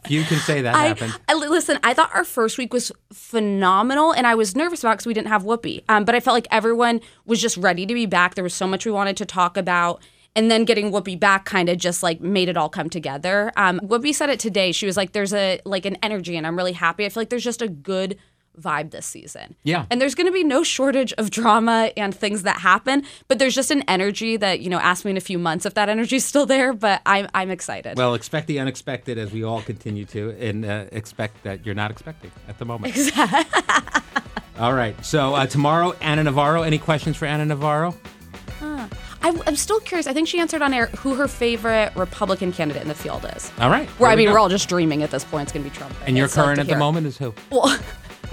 you 0.07 0.23
can 0.23 0.37
say 0.39 0.61
that 0.61 0.73
I, 0.73 0.87
happened. 0.87 1.19
I- 1.27 1.33
listen. 1.33 1.79
I 1.83 1.93
thought 1.93 2.11
our 2.15 2.23
first 2.23 2.57
week 2.57 2.71
was 2.73 2.91
phenomenal, 3.11 4.13
and 4.13 4.25
I 4.25 4.35
was 4.35 4.55
nervous 4.55 4.81
about 4.83 4.93
because 4.93 5.05
we 5.05 5.13
didn't 5.13 5.27
have 5.27 5.43
Whoopi. 5.43 5.83
Um, 5.89 6.05
but 6.05 6.15
I 6.15 6.19
felt 6.21 6.33
like 6.33 6.47
everyone 6.49 7.01
was 7.25 7.41
just 7.41 7.57
ready 7.57 7.85
to 7.85 7.93
be 7.93 8.05
back. 8.05 8.35
There 8.35 8.43
was 8.43 8.53
so 8.53 8.67
much 8.67 8.85
we 8.85 8.91
wanted 8.91 9.17
to 9.17 9.25
talk 9.25 9.57
about, 9.57 10.01
and 10.35 10.49
then 10.49 10.63
getting 10.63 10.91
Whoopi 10.91 11.19
back 11.19 11.43
kind 11.45 11.67
of 11.67 11.77
just 11.77 12.03
like 12.03 12.21
made 12.21 12.47
it 12.47 12.55
all 12.55 12.69
come 12.69 12.89
together. 12.89 13.51
Um, 13.57 13.79
Whoopi 13.83 14.13
said 14.15 14.29
it 14.29 14.39
today. 14.39 14.71
She 14.71 14.85
was 14.85 14.95
like, 14.95 15.11
"There's 15.11 15.33
a 15.33 15.59
like 15.65 15.85
an 15.85 15.97
energy, 16.01 16.37
and 16.37 16.47
I'm 16.47 16.55
really 16.55 16.73
happy. 16.73 17.05
I 17.05 17.09
feel 17.09 17.21
like 17.21 17.29
there's 17.29 17.43
just 17.43 17.61
a 17.61 17.67
good." 17.67 18.17
Vibe 18.59 18.91
this 18.91 19.05
season. 19.05 19.55
Yeah. 19.63 19.85
And 19.89 20.01
there's 20.01 20.15
going 20.15 20.27
to 20.27 20.33
be 20.33 20.43
no 20.43 20.63
shortage 20.63 21.13
of 21.13 21.31
drama 21.31 21.91
and 21.97 22.13
things 22.13 22.43
that 22.43 22.59
happen, 22.59 23.03
but 23.27 23.39
there's 23.39 23.55
just 23.55 23.71
an 23.71 23.83
energy 23.87 24.37
that, 24.37 24.59
you 24.59 24.69
know, 24.69 24.79
ask 24.79 25.05
me 25.05 25.11
in 25.11 25.17
a 25.17 25.21
few 25.21 25.39
months 25.39 25.65
if 25.65 25.73
that 25.75 25.89
energy's 25.89 26.25
still 26.25 26.45
there, 26.45 26.73
but 26.73 27.01
I'm 27.05 27.27
I'm 27.33 27.49
excited. 27.49 27.97
Well, 27.97 28.13
expect 28.13 28.47
the 28.47 28.59
unexpected 28.59 29.17
as 29.17 29.31
we 29.31 29.43
all 29.43 29.61
continue 29.61 30.05
to, 30.05 30.31
and 30.39 30.65
uh, 30.65 30.85
expect 30.91 31.43
that 31.43 31.65
you're 31.65 31.75
not 31.75 31.91
expecting 31.91 32.31
at 32.47 32.57
the 32.57 32.65
moment. 32.65 32.95
all 34.59 34.73
right. 34.73 35.03
So 35.05 35.35
uh, 35.35 35.45
tomorrow, 35.45 35.93
Anna 36.01 36.23
Navarro. 36.23 36.63
Any 36.63 36.77
questions 36.77 37.17
for 37.17 37.25
Anna 37.25 37.45
Navarro? 37.45 37.95
I, 39.21 39.37
I'm 39.45 39.55
still 39.55 39.79
curious. 39.79 40.07
I 40.07 40.13
think 40.13 40.27
she 40.27 40.39
answered 40.39 40.61
on 40.61 40.73
air 40.73 40.87
who 40.87 41.15
her 41.15 41.27
favorite 41.27 41.91
Republican 41.95 42.51
candidate 42.51 42.81
in 42.81 42.87
the 42.87 42.95
field 42.95 43.25
is. 43.35 43.51
All 43.59 43.69
right. 43.69 43.87
Where 43.99 44.09
I 44.09 44.15
mean, 44.15 44.27
go. 44.27 44.33
we're 44.33 44.39
all 44.39 44.49
just 44.49 44.69
dreaming 44.69 45.03
at 45.03 45.11
this 45.11 45.23
point. 45.23 45.43
It's 45.43 45.51
going 45.51 45.63
to 45.63 45.69
be 45.69 45.75
Trump. 45.75 45.93
And 46.05 46.17
your 46.17 46.27
current 46.27 46.59
at 46.59 46.67
the 46.67 46.77
moment 46.77 47.05
is 47.07 47.17
who? 47.17 47.33
Well, 47.49 47.77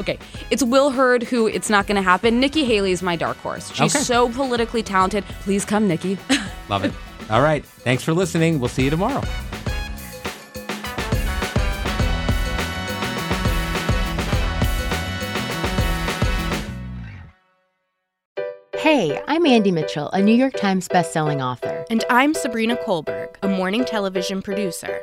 okay. 0.00 0.18
It's 0.50 0.62
Will 0.62 0.90
Hurd, 0.90 1.22
who 1.24 1.46
it's 1.46 1.70
not 1.70 1.86
going 1.86 1.96
to 1.96 2.02
happen. 2.02 2.40
Nikki 2.40 2.64
Haley 2.64 2.92
is 2.92 3.02
my 3.02 3.16
dark 3.16 3.36
horse. 3.38 3.70
She's 3.72 3.94
Okay. 3.94 4.04
so 4.04 4.28
politically 4.30 4.82
talented. 4.82 5.24
Please 5.42 5.64
come, 5.64 5.88
Nikki. 5.88 6.18
Love 6.68 6.84
it. 6.84 6.92
All 7.30 7.42
right. 7.42 7.64
Thanks 7.64 8.02
for 8.04 8.12
listening. 8.14 8.60
We'll 8.60 8.68
see 8.68 8.84
you 8.84 8.90
tomorrow. 8.90 9.22
Hey, 18.76 19.20
I'm 19.26 19.46
Andy 19.46 19.72
Mitchell, 19.72 20.10
a 20.10 20.20
New 20.22 20.34
York 20.34 20.54
Times 20.54 20.86
bestselling 20.86 21.42
author. 21.42 21.84
And 21.90 22.04
I'm 22.10 22.34
Sabrina 22.34 22.76
Kohlberg, 22.76 23.34
a 23.42 23.48
morning 23.48 23.84
television 23.84 24.42
producer. 24.42 25.02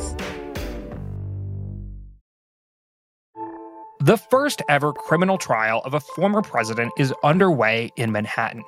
The 4.11 4.17
first 4.17 4.61
ever 4.67 4.91
criminal 4.91 5.37
trial 5.37 5.81
of 5.85 5.93
a 5.93 6.01
former 6.01 6.41
president 6.41 6.91
is 6.97 7.13
underway 7.23 7.93
in 7.95 8.11
Manhattan. 8.11 8.61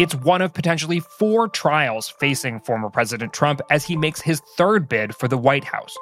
It's 0.00 0.16
one 0.16 0.42
of 0.42 0.52
potentially 0.52 0.98
four 0.98 1.46
trials 1.46 2.08
facing 2.08 2.58
former 2.58 2.90
President 2.90 3.32
Trump 3.32 3.60
as 3.70 3.84
he 3.84 3.94
makes 3.94 4.20
his 4.20 4.40
third 4.56 4.88
bid 4.88 5.14
for 5.14 5.28
the 5.28 5.38
White 5.38 5.62
House. 5.62 5.96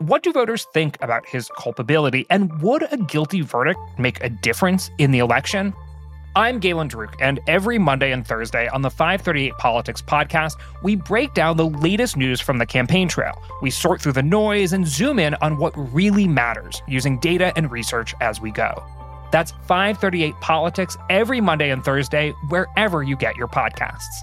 What 0.00 0.22
do 0.22 0.34
voters 0.34 0.66
think 0.74 0.98
about 1.00 1.26
his 1.26 1.50
culpability, 1.56 2.26
and 2.28 2.60
would 2.60 2.86
a 2.92 2.98
guilty 2.98 3.40
verdict 3.40 3.80
make 3.96 4.22
a 4.22 4.28
difference 4.28 4.90
in 4.98 5.12
the 5.12 5.20
election? 5.20 5.72
I'm 6.34 6.60
Galen 6.60 6.88
Druke, 6.88 7.14
and 7.20 7.40
every 7.46 7.76
Monday 7.78 8.10
and 8.10 8.26
Thursday 8.26 8.66
on 8.68 8.80
the 8.80 8.88
538 8.88 9.52
Politics 9.58 10.00
podcast, 10.00 10.58
we 10.82 10.96
break 10.96 11.34
down 11.34 11.58
the 11.58 11.66
latest 11.68 12.16
news 12.16 12.40
from 12.40 12.56
the 12.56 12.64
campaign 12.64 13.06
trail. 13.06 13.42
We 13.60 13.68
sort 13.68 14.00
through 14.00 14.12
the 14.12 14.22
noise 14.22 14.72
and 14.72 14.86
zoom 14.86 15.18
in 15.18 15.34
on 15.42 15.58
what 15.58 15.74
really 15.92 16.26
matters 16.26 16.82
using 16.88 17.18
data 17.18 17.52
and 17.54 17.70
research 17.70 18.14
as 18.22 18.40
we 18.40 18.50
go. 18.50 18.82
That's 19.30 19.50
538 19.66 20.34
Politics 20.40 20.96
every 21.10 21.42
Monday 21.42 21.68
and 21.68 21.84
Thursday, 21.84 22.30
wherever 22.48 23.02
you 23.02 23.14
get 23.14 23.36
your 23.36 23.48
podcasts. 23.48 24.22